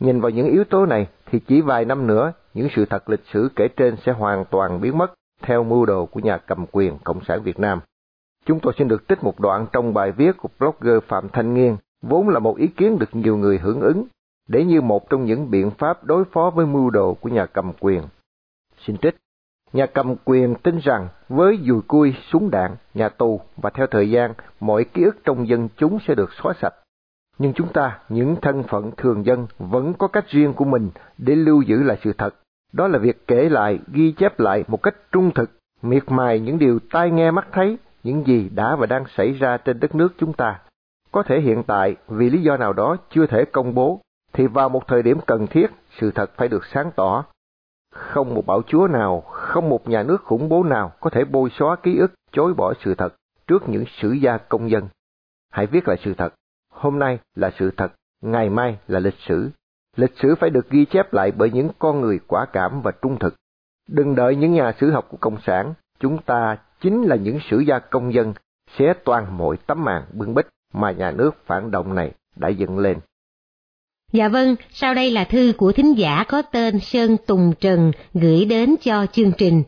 Nhìn 0.00 0.20
vào 0.20 0.30
những 0.30 0.46
yếu 0.46 0.64
tố 0.64 0.86
này 0.86 1.08
thì 1.26 1.40
chỉ 1.40 1.60
vài 1.60 1.84
năm 1.84 2.06
nữa, 2.06 2.32
những 2.54 2.68
sự 2.76 2.84
thật 2.84 3.10
lịch 3.10 3.24
sử 3.32 3.48
kể 3.56 3.68
trên 3.68 3.96
sẽ 3.96 4.12
hoàn 4.12 4.44
toàn 4.44 4.80
biến 4.80 4.98
mất 4.98 5.14
theo 5.42 5.64
mưu 5.64 5.86
đồ 5.86 6.06
của 6.06 6.20
nhà 6.20 6.38
cầm 6.38 6.66
quyền 6.72 6.98
Cộng 7.04 7.24
sản 7.24 7.42
Việt 7.42 7.58
Nam. 7.58 7.80
Chúng 8.46 8.60
tôi 8.60 8.72
xin 8.78 8.88
được 8.88 9.08
trích 9.08 9.24
một 9.24 9.40
đoạn 9.40 9.66
trong 9.72 9.94
bài 9.94 10.12
viết 10.12 10.36
của 10.36 10.48
blogger 10.58 11.02
Phạm 11.08 11.28
Thanh 11.28 11.54
Nghiên, 11.54 11.76
vốn 12.02 12.28
là 12.28 12.38
một 12.38 12.56
ý 12.56 12.66
kiến 12.66 12.98
được 12.98 13.08
nhiều 13.12 13.36
người 13.36 13.58
hưởng 13.58 13.80
ứng, 13.80 14.04
để 14.48 14.64
như 14.64 14.80
một 14.80 15.10
trong 15.10 15.24
những 15.24 15.50
biện 15.50 15.70
pháp 15.70 16.04
đối 16.04 16.24
phó 16.24 16.50
với 16.54 16.66
mưu 16.66 16.90
đồ 16.90 17.14
của 17.14 17.28
nhà 17.28 17.46
cầm 17.46 17.72
quyền. 17.80 18.02
Xin 18.78 18.96
trích. 18.96 19.16
Nhà 19.72 19.86
cầm 19.86 20.14
quyền 20.24 20.54
tin 20.54 20.78
rằng 20.78 21.08
với 21.28 21.58
dùi 21.66 21.80
cui, 21.82 22.14
súng 22.32 22.50
đạn, 22.50 22.76
nhà 22.94 23.08
tù 23.08 23.40
và 23.56 23.70
theo 23.70 23.86
thời 23.86 24.10
gian, 24.10 24.32
mọi 24.60 24.84
ký 24.84 25.04
ức 25.04 25.16
trong 25.24 25.48
dân 25.48 25.68
chúng 25.76 25.98
sẽ 26.08 26.14
được 26.14 26.30
xóa 26.42 26.52
sạch. 26.60 26.74
Nhưng 27.38 27.52
chúng 27.52 27.72
ta, 27.72 27.98
những 28.08 28.36
thân 28.42 28.62
phận 28.62 28.90
thường 28.96 29.26
dân, 29.26 29.46
vẫn 29.58 29.94
có 29.94 30.08
cách 30.08 30.28
riêng 30.28 30.54
của 30.54 30.64
mình 30.64 30.90
để 31.18 31.34
lưu 31.34 31.62
giữ 31.62 31.82
lại 31.82 31.98
sự 32.04 32.12
thật. 32.18 32.34
Đó 32.72 32.88
là 32.88 32.98
việc 32.98 33.26
kể 33.26 33.48
lại, 33.48 33.78
ghi 33.92 34.12
chép 34.12 34.40
lại 34.40 34.64
một 34.68 34.82
cách 34.82 34.94
trung 35.12 35.30
thực, 35.34 35.50
miệt 35.82 36.02
mài 36.06 36.40
những 36.40 36.58
điều 36.58 36.78
tai 36.90 37.10
nghe 37.10 37.30
mắt 37.30 37.46
thấy, 37.52 37.78
những 38.04 38.26
gì 38.26 38.48
đã 38.48 38.76
và 38.76 38.86
đang 38.86 39.04
xảy 39.16 39.32
ra 39.32 39.56
trên 39.56 39.80
đất 39.80 39.94
nước 39.94 40.08
chúng 40.18 40.32
ta. 40.32 40.60
Có 41.12 41.22
thể 41.22 41.40
hiện 41.40 41.62
tại, 41.62 41.96
vì 42.08 42.30
lý 42.30 42.42
do 42.42 42.56
nào 42.56 42.72
đó 42.72 42.96
chưa 43.10 43.26
thể 43.26 43.44
công 43.44 43.74
bố, 43.74 44.00
thì 44.32 44.46
vào 44.46 44.68
một 44.68 44.88
thời 44.88 45.02
điểm 45.02 45.18
cần 45.26 45.46
thiết, 45.46 45.66
sự 46.00 46.10
thật 46.10 46.30
phải 46.36 46.48
được 46.48 46.64
sáng 46.64 46.90
tỏ. 46.96 47.24
Không 47.94 48.34
một 48.34 48.46
bảo 48.46 48.62
chúa 48.66 48.86
nào, 48.86 49.20
không 49.20 49.68
một 49.68 49.88
nhà 49.88 50.02
nước 50.02 50.22
khủng 50.24 50.48
bố 50.48 50.62
nào 50.62 50.92
có 51.00 51.10
thể 51.10 51.24
bôi 51.24 51.50
xóa 51.50 51.76
ký 51.76 51.98
ức, 51.98 52.12
chối 52.32 52.54
bỏ 52.54 52.74
sự 52.84 52.94
thật 52.94 53.14
trước 53.46 53.68
những 53.68 53.84
sử 54.00 54.12
gia 54.12 54.38
công 54.38 54.70
dân. 54.70 54.88
Hãy 55.50 55.66
viết 55.66 55.88
lại 55.88 55.96
sự 56.04 56.14
thật. 56.14 56.34
Hôm 56.72 56.98
nay 56.98 57.18
là 57.34 57.50
sự 57.58 57.70
thật, 57.76 57.92
ngày 58.22 58.50
mai 58.50 58.78
là 58.88 59.00
lịch 59.00 59.18
sử. 59.18 59.50
Lịch 59.96 60.12
sử 60.16 60.34
phải 60.34 60.50
được 60.50 60.70
ghi 60.70 60.84
chép 60.84 61.12
lại 61.12 61.32
bởi 61.32 61.50
những 61.50 61.68
con 61.78 62.00
người 62.00 62.20
quả 62.26 62.46
cảm 62.52 62.82
và 62.82 62.90
trung 63.02 63.18
thực. 63.18 63.34
Đừng 63.88 64.14
đợi 64.14 64.36
những 64.36 64.52
nhà 64.52 64.72
sử 64.80 64.90
học 64.90 65.06
của 65.10 65.16
Cộng 65.20 65.40
sản, 65.40 65.74
chúng 65.98 66.22
ta 66.22 66.56
chính 66.84 67.02
là 67.02 67.16
những 67.16 67.38
sử 67.50 67.58
gia 67.58 67.78
công 67.78 68.14
dân, 68.14 68.34
xé 68.78 68.92
toàn 69.04 69.38
mọi 69.38 69.56
tấm 69.66 69.84
màn 69.84 70.02
bưng 70.12 70.34
bích 70.34 70.46
mà 70.74 70.90
nhà 70.90 71.10
nước 71.10 71.30
phản 71.46 71.70
động 71.70 71.94
này 71.94 72.10
đã 72.36 72.48
dựng 72.48 72.78
lên. 72.78 72.98
Dạ 74.12 74.28
vâng, 74.28 74.56
sau 74.70 74.94
đây 74.94 75.10
là 75.10 75.24
thư 75.24 75.52
của 75.56 75.72
thính 75.72 75.98
giả 75.98 76.24
có 76.28 76.42
tên 76.42 76.80
Sơn 76.80 77.16
Tùng 77.26 77.52
Trần 77.60 77.92
gửi 78.14 78.44
đến 78.44 78.74
cho 78.82 79.06
chương 79.06 79.32
trình. 79.32 79.62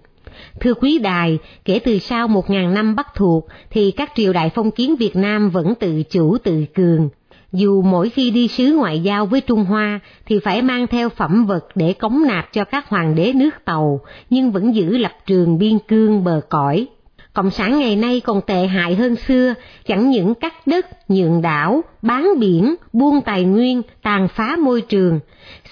Thưa 0.61 0.75
quý 0.75 0.99
đài, 0.99 1.39
kể 1.65 1.79
từ 1.85 1.99
sau 1.99 2.29
một 2.29 2.51
ngàn 2.51 2.75
năm 2.75 2.97
bắt 2.97 3.07
thuộc 3.15 3.49
thì 3.71 3.91
các 3.91 4.13
triều 4.15 4.33
đại 4.33 4.51
phong 4.55 4.71
kiến 4.71 4.97
Việt 4.97 5.17
Nam 5.17 5.51
vẫn 5.51 5.75
tự 5.75 6.03
chủ 6.11 6.39
tự 6.39 6.65
cường. 6.75 7.09
Dù 7.53 7.83
mỗi 7.83 8.09
khi 8.09 8.31
đi 8.31 8.49
sứ 8.49 8.73
ngoại 8.73 9.01
giao 9.01 9.27
với 9.27 9.41
Trung 9.41 9.65
Hoa 9.65 10.01
thì 10.27 10.39
phải 10.39 10.63
mang 10.63 10.87
theo 10.87 11.09
phẩm 11.09 11.47
vật 11.47 11.67
để 11.75 11.93
cống 11.93 12.23
nạp 12.27 12.53
cho 12.53 12.65
các 12.65 12.89
hoàng 12.89 13.15
đế 13.15 13.33
nước 13.33 13.51
Tàu, 13.65 14.01
nhưng 14.31 14.53
vẫn 14.53 14.75
giữ 14.75 14.97
lập 14.97 15.13
trường 15.27 15.59
biên 15.59 15.79
cương 15.79 16.25
bờ 16.25 16.41
cõi. 16.49 16.87
Cộng 17.37 17.51
sản 17.51 17.79
ngày 17.79 17.97
nay 17.97 18.21
còn 18.21 18.41
tệ 18.41 18.67
hại 18.67 18.95
hơn 18.95 19.17
xưa, 19.17 19.55
chẳng 19.87 20.11
những 20.11 20.35
cắt 20.35 20.67
đất, 20.67 21.11
nhượng 21.11 21.43
đảo, 21.43 21.85
bán 22.03 22.29
biển, 22.39 22.75
buôn 22.93 23.21
tài 23.21 23.45
nguyên, 23.45 23.83
tàn 24.03 24.29
phá 24.29 24.57
môi 24.57 24.81
trường. 24.81 25.21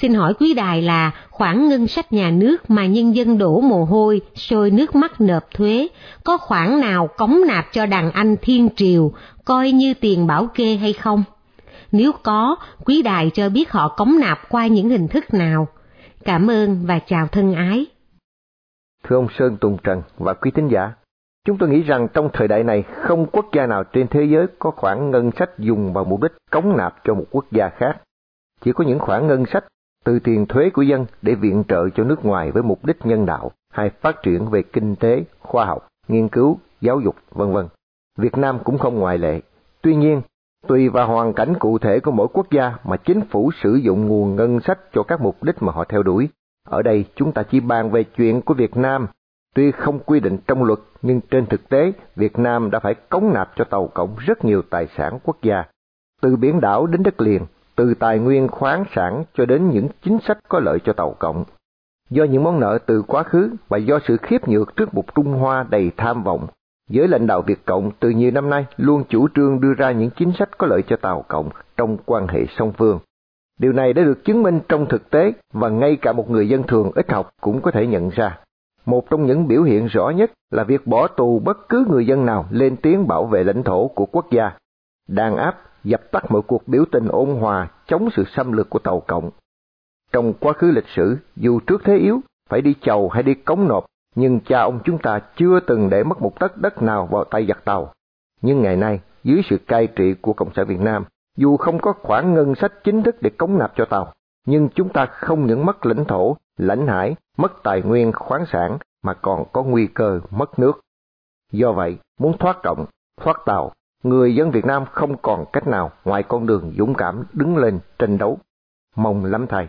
Xin 0.01 0.15
hỏi 0.15 0.35
quý 0.35 0.55
đài 0.55 0.83
là 0.83 1.11
khoản 1.31 1.69
ngân 1.69 1.87
sách 1.87 2.13
nhà 2.13 2.31
nước 2.31 2.71
mà 2.71 2.87
nhân 2.87 3.15
dân 3.15 3.39
đổ 3.39 3.61
mồ 3.61 3.85
hôi, 3.85 4.21
sôi 4.35 4.71
nước 4.71 4.95
mắt 4.95 5.21
nộp 5.21 5.43
thuế, 5.55 5.89
có 6.25 6.37
khoản 6.37 6.81
nào 6.81 7.09
cống 7.17 7.41
nạp 7.47 7.65
cho 7.73 7.87
đàn 7.87 8.11
anh 8.11 8.37
thiên 8.43 8.69
triều, 8.77 9.13
coi 9.45 9.73
như 9.73 9.95
tiền 9.95 10.27
bảo 10.27 10.47
kê 10.55 10.77
hay 10.77 10.93
không? 10.93 11.25
Nếu 11.93 12.13
có, 12.23 12.57
quý 12.85 13.03
đài 13.03 13.31
cho 13.35 13.49
biết 13.49 13.71
họ 13.71 13.89
cống 13.89 14.19
nạp 14.21 14.49
qua 14.49 14.67
những 14.67 14.89
hình 14.89 15.09
thức 15.09 15.35
nào. 15.35 15.69
Cảm 16.25 16.51
ơn 16.51 16.87
và 16.87 16.99
chào 16.99 17.27
thân 17.27 17.55
ái. 17.55 17.87
Thưa 19.05 19.17
ông 19.17 19.29
Sơn 19.39 19.57
Tùng 19.61 19.77
Trần 19.85 20.03
và 20.19 20.35
quý 20.35 20.51
tín 20.55 20.69
giả, 20.69 20.91
Chúng 21.45 21.59
tôi 21.59 21.69
nghĩ 21.69 21.83
rằng 21.83 22.09
trong 22.15 22.29
thời 22.33 22.49
đại 22.49 22.65
này 22.65 22.83
không 22.83 23.27
quốc 23.27 23.47
gia 23.53 23.67
nào 23.67 23.85
trên 23.85 24.09
thế 24.09 24.25
giới 24.25 24.47
có 24.59 24.71
khoản 24.71 25.11
ngân 25.11 25.31
sách 25.39 25.59
dùng 25.59 25.93
vào 25.93 26.05
mục 26.05 26.23
đích 26.23 26.33
cống 26.51 26.77
nạp 26.77 26.95
cho 27.05 27.15
một 27.15 27.25
quốc 27.31 27.45
gia 27.51 27.69
khác. 27.69 28.01
Chỉ 28.61 28.73
có 28.73 28.85
những 28.85 28.99
khoản 28.99 29.27
ngân 29.27 29.47
sách 29.47 29.65
từ 30.05 30.19
tiền 30.19 30.47
thuế 30.47 30.71
của 30.71 30.83
dân 30.83 31.07
để 31.23 31.35
viện 31.35 31.65
trợ 31.69 31.89
cho 31.95 32.05
nước 32.05 32.25
ngoài 32.25 32.51
với 32.51 32.63
mục 32.63 32.85
đích 32.85 33.07
nhân 33.07 33.27
đạo 33.27 33.51
hay 33.73 33.91
phát 33.91 34.23
triển 34.23 34.51
về 34.51 34.63
kinh 34.63 34.97
tế, 34.97 35.25
khoa 35.41 35.65
học, 35.65 35.89
nghiên 36.09 36.29
cứu, 36.29 36.59
giáo 36.81 37.01
dục, 37.01 37.17
vân 37.31 37.53
vân. 37.53 37.69
Việt 38.19 38.37
Nam 38.37 38.59
cũng 38.65 38.79
không 38.79 38.99
ngoại 38.99 39.19
lệ. 39.19 39.41
Tuy 39.83 39.97
nhiên, 39.97 40.23
tùy 40.67 40.89
vào 40.89 41.07
hoàn 41.07 41.33
cảnh 41.33 41.55
cụ 41.59 41.79
thể 41.79 42.01
của 42.01 42.11
mỗi 42.11 42.29
quốc 42.33 42.51
gia 42.51 42.73
mà 42.85 42.97
chính 42.97 43.21
phủ 43.21 43.51
sử 43.63 43.75
dụng 43.75 44.07
nguồn 44.07 44.37
ngân 44.37 44.61
sách 44.61 44.79
cho 44.93 45.03
các 45.03 45.21
mục 45.21 45.43
đích 45.43 45.63
mà 45.63 45.73
họ 45.73 45.85
theo 45.85 46.03
đuổi. 46.03 46.29
Ở 46.69 46.83
đây 46.83 47.05
chúng 47.15 47.33
ta 47.33 47.43
chỉ 47.43 47.61
bàn 47.61 47.91
về 47.91 48.05
chuyện 48.05 48.43
của 48.43 48.55
Việt 48.55 48.77
Nam 48.77 49.07
Tuy 49.55 49.71
không 49.71 49.99
quy 49.99 50.21
định 50.21 50.39
trong 50.47 50.65
luật, 50.65 50.79
nhưng 51.03 51.21
trên 51.31 51.47
thực 51.47 51.69
tế, 51.69 51.93
Việt 52.17 52.39
Nam 52.39 52.71
đã 52.71 52.79
phải 52.79 52.95
cống 52.95 53.33
nạp 53.35 53.51
cho 53.57 53.65
tàu 53.65 53.87
cộng 53.87 54.17
rất 54.19 54.45
nhiều 54.45 54.63
tài 54.71 54.87
sản 54.97 55.19
quốc 55.25 55.37
gia, 55.43 55.65
từ 56.23 56.37
biển 56.37 56.61
đảo 56.61 56.87
đến 56.87 57.03
đất 57.03 57.21
liền, 57.21 57.43
từ 57.77 57.95
tài 57.95 58.19
nguyên 58.19 58.49
khoáng 58.49 58.85
sản 58.95 59.25
cho 59.35 59.47
đến 59.47 59.71
những 59.71 59.89
chính 60.03 60.19
sách 60.27 60.39
có 60.49 60.59
lợi 60.59 60.79
cho 60.85 60.93
tàu 60.93 61.17
cộng. 61.19 61.45
Do 62.11 62.25
những 62.25 62.45
món 62.45 62.61
nợ 62.61 62.79
từ 62.87 63.03
quá 63.03 63.23
khứ 63.23 63.51
và 63.69 63.79
do 63.79 63.99
sự 64.09 64.17
khiếp 64.17 64.49
nhược 64.49 64.77
trước 64.77 64.95
một 64.95 65.15
Trung 65.15 65.33
Hoa 65.33 65.67
đầy 65.71 65.91
tham 65.97 66.23
vọng, 66.23 66.47
giới 66.91 67.09
lãnh 67.09 67.27
đạo 67.27 67.43
Việt 67.43 67.65
Cộng 67.65 67.91
từ 68.01 68.11
nhiều 68.11 68.31
năm 68.31 68.51
nay 68.51 68.67
luôn 68.77 69.05
chủ 69.09 69.29
trương 69.35 69.61
đưa 69.61 69.75
ra 69.75 69.93
những 69.93 70.11
chính 70.11 70.33
sách 70.33 70.59
có 70.59 70.67
lợi 70.67 70.83
cho 70.83 70.97
tàu 70.97 71.25
cộng 71.29 71.51
trong 71.77 71.97
quan 72.07 72.29
hệ 72.29 72.47
song 72.57 72.73
phương. 72.79 72.99
Điều 73.61 73.73
này 73.73 73.93
đã 73.93 74.03
được 74.03 74.25
chứng 74.25 74.43
minh 74.43 74.61
trong 74.69 74.87
thực 74.89 75.11
tế 75.11 75.33
và 75.53 75.69
ngay 75.69 75.97
cả 75.97 76.13
một 76.13 76.31
người 76.31 76.49
dân 76.49 76.63
thường 76.63 76.91
ít 76.95 77.13
học 77.13 77.31
cũng 77.41 77.61
có 77.61 77.71
thể 77.71 77.87
nhận 77.87 78.09
ra. 78.09 78.39
Một 78.87 79.11
trong 79.11 79.27
những 79.27 79.49
biểu 79.49 79.63
hiện 79.63 79.87
rõ 79.87 80.11
nhất 80.11 80.33
là 80.51 80.65
việc 80.65 80.87
bỏ 80.87 81.09
tù 81.09 81.39
bất 81.39 81.69
cứ 81.69 81.85
người 81.91 82.07
dân 82.07 82.27
nào 82.27 82.47
lên 82.51 82.77
tiếng 82.77 83.07
bảo 83.07 83.27
vệ 83.27 83.45
lãnh 83.45 83.63
thổ 83.63 83.89
của 83.89 84.07
quốc 84.07 84.31
gia, 84.31 84.53
đàn 85.09 85.37
áp, 85.37 85.61
dập 85.85 86.01
tắt 86.11 86.31
mọi 86.31 86.43
cuộc 86.43 86.69
biểu 86.69 86.85
tình 86.93 87.09
ôn 87.09 87.29
hòa 87.29 87.69
chống 87.87 88.09
sự 88.17 88.25
xâm 88.37 88.53
lược 88.53 88.71
của 88.71 88.79
Tàu 88.79 89.01
Cộng. 89.01 89.31
Trong 90.13 90.33
quá 90.41 90.53
khứ 90.53 90.71
lịch 90.71 90.89
sử, 90.89 91.17
dù 91.37 91.61
trước 91.61 91.83
thế 91.85 91.97
yếu, 91.97 92.21
phải 92.51 92.61
đi 92.61 92.75
chầu 92.81 93.09
hay 93.09 93.23
đi 93.23 93.35
cống 93.35 93.69
nộp, 93.69 93.85
nhưng 94.15 94.41
cha 94.41 94.61
ông 94.61 94.81
chúng 94.85 94.99
ta 94.99 95.21
chưa 95.37 95.61
từng 95.61 95.91
để 95.91 96.05
mất 96.05 96.23
một 96.23 96.41
tấc 96.41 96.57
đất 96.57 96.83
nào 96.83 97.09
vào 97.11 97.25
tay 97.25 97.47
giặc 97.47 97.65
Tàu. 97.65 97.93
Nhưng 98.43 98.63
ngày 98.63 98.77
nay, 98.77 99.01
dưới 99.25 99.43
sự 99.51 99.59
cai 99.67 99.87
trị 99.87 100.15
của 100.15 100.33
Cộng 100.33 100.55
sản 100.55 100.67
Việt 100.67 100.81
Nam, 100.81 101.05
dù 101.37 101.57
không 101.57 101.79
có 101.79 101.93
khoản 101.93 102.35
ngân 102.35 102.55
sách 102.55 102.73
chính 102.85 103.03
thức 103.03 103.17
để 103.21 103.31
cống 103.31 103.59
nạp 103.59 103.73
cho 103.77 103.85
Tàu, 103.85 104.13
nhưng 104.47 104.69
chúng 104.75 104.89
ta 104.89 105.07
không 105.07 105.47
những 105.47 105.67
mất 105.67 105.87
lãnh 105.87 106.05
thổ, 106.05 106.37
lãnh 106.57 106.87
hải, 106.87 107.17
mất 107.37 107.63
tài 107.63 107.83
nguyên 107.83 108.13
khoáng 108.13 108.45
sản 108.53 108.79
mà 109.03 109.15
còn 109.15 109.45
có 109.53 109.63
nguy 109.63 109.87
cơ 109.95 110.21
mất 110.31 110.59
nước. 110.59 110.81
Do 111.53 111.73
vậy, 111.73 111.97
muốn 112.21 112.39
thoát 112.39 112.63
cộng, 112.63 112.87
thoát 113.21 113.37
tàu, 113.47 113.73
người 114.03 114.35
dân 114.35 114.51
Việt 114.51 114.65
Nam 114.65 114.85
không 114.91 115.17
còn 115.23 115.45
cách 115.53 115.67
nào 115.67 115.91
ngoài 116.05 116.23
con 116.23 116.47
đường 116.47 116.75
dũng 116.79 116.95
cảm 116.95 117.25
đứng 117.33 117.57
lên 117.57 117.81
tranh 117.99 118.19
đấu. 118.19 118.39
Mong 118.97 119.25
lắm 119.25 119.47
thầy. 119.47 119.67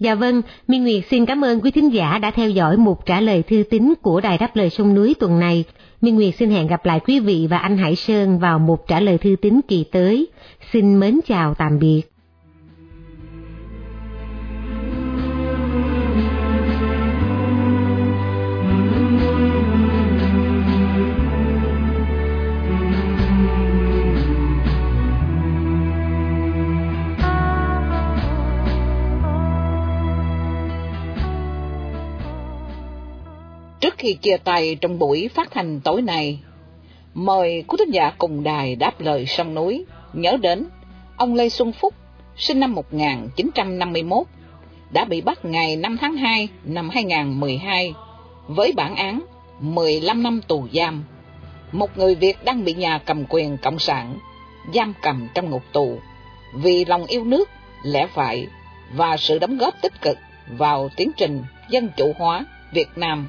Dạ 0.00 0.14
vâng, 0.14 0.42
Minh 0.68 0.82
Nguyệt 0.82 1.04
xin 1.10 1.26
cảm 1.26 1.44
ơn 1.44 1.60
quý 1.60 1.70
thính 1.70 1.92
giả 1.92 2.18
đã 2.18 2.30
theo 2.30 2.50
dõi 2.50 2.76
một 2.76 3.06
trả 3.06 3.20
lời 3.20 3.42
thư 3.42 3.62
tín 3.70 3.94
của 4.02 4.20
Đài 4.20 4.38
Đáp 4.38 4.56
Lời 4.56 4.70
Sông 4.70 4.94
Núi 4.94 5.14
tuần 5.20 5.40
này. 5.40 5.64
Minh 6.00 6.14
Nguyệt 6.14 6.34
xin 6.34 6.50
hẹn 6.50 6.66
gặp 6.66 6.86
lại 6.86 7.00
quý 7.00 7.20
vị 7.20 7.46
và 7.50 7.58
anh 7.58 7.76
Hải 7.76 7.96
Sơn 7.96 8.38
vào 8.38 8.58
một 8.58 8.88
trả 8.88 9.00
lời 9.00 9.18
thư 9.18 9.36
tín 9.42 9.60
kỳ 9.68 9.84
tới. 9.92 10.28
Xin 10.72 11.00
mến 11.00 11.20
chào 11.26 11.54
tạm 11.54 11.78
biệt. 11.78 12.02
Khi 34.06 34.14
chia 34.14 34.36
tay 34.36 34.76
trong 34.80 34.98
buổi 34.98 35.28
phát 35.34 35.54
hành 35.54 35.80
tối 35.80 36.02
nay, 36.02 36.38
mời 37.14 37.64
quý 37.68 37.76
thính 37.78 37.90
giả 37.90 38.12
cùng 38.18 38.42
đài 38.42 38.76
đáp 38.76 39.00
lời 39.00 39.26
sông 39.26 39.54
núi. 39.54 39.84
Nhớ 40.12 40.36
đến 40.40 40.66
ông 41.16 41.34
Lê 41.34 41.48
Xuân 41.48 41.72
Phúc, 41.72 41.94
sinh 42.36 42.60
năm 42.60 42.72
1951, 42.72 44.26
đã 44.90 45.04
bị 45.04 45.20
bắt 45.20 45.44
ngày 45.44 45.76
5 45.76 45.96
tháng 46.00 46.16
2 46.16 46.48
năm 46.64 46.90
2012 46.90 47.94
với 48.48 48.72
bản 48.72 48.96
án 48.96 49.20
15 49.60 50.22
năm 50.22 50.40
tù 50.48 50.68
giam. 50.72 51.04
Một 51.72 51.98
người 51.98 52.14
Việt 52.14 52.44
đang 52.44 52.64
bị 52.64 52.74
nhà 52.74 52.98
cầm 52.98 53.24
quyền 53.28 53.56
Cộng 53.62 53.78
sản 53.78 54.18
giam 54.74 54.94
cầm 55.02 55.28
trong 55.34 55.50
ngục 55.50 55.62
tù. 55.72 55.98
Vì 56.54 56.84
lòng 56.84 57.06
yêu 57.06 57.24
nước, 57.24 57.48
lẽ 57.82 58.06
phải 58.06 58.46
và 58.94 59.16
sự 59.16 59.38
đóng 59.38 59.58
góp 59.58 59.74
tích 59.82 60.02
cực 60.02 60.18
vào 60.58 60.88
tiến 60.96 61.10
trình 61.16 61.42
dân 61.70 61.88
chủ 61.96 62.12
hóa 62.18 62.44
Việt 62.72 62.88
Nam 62.96 63.28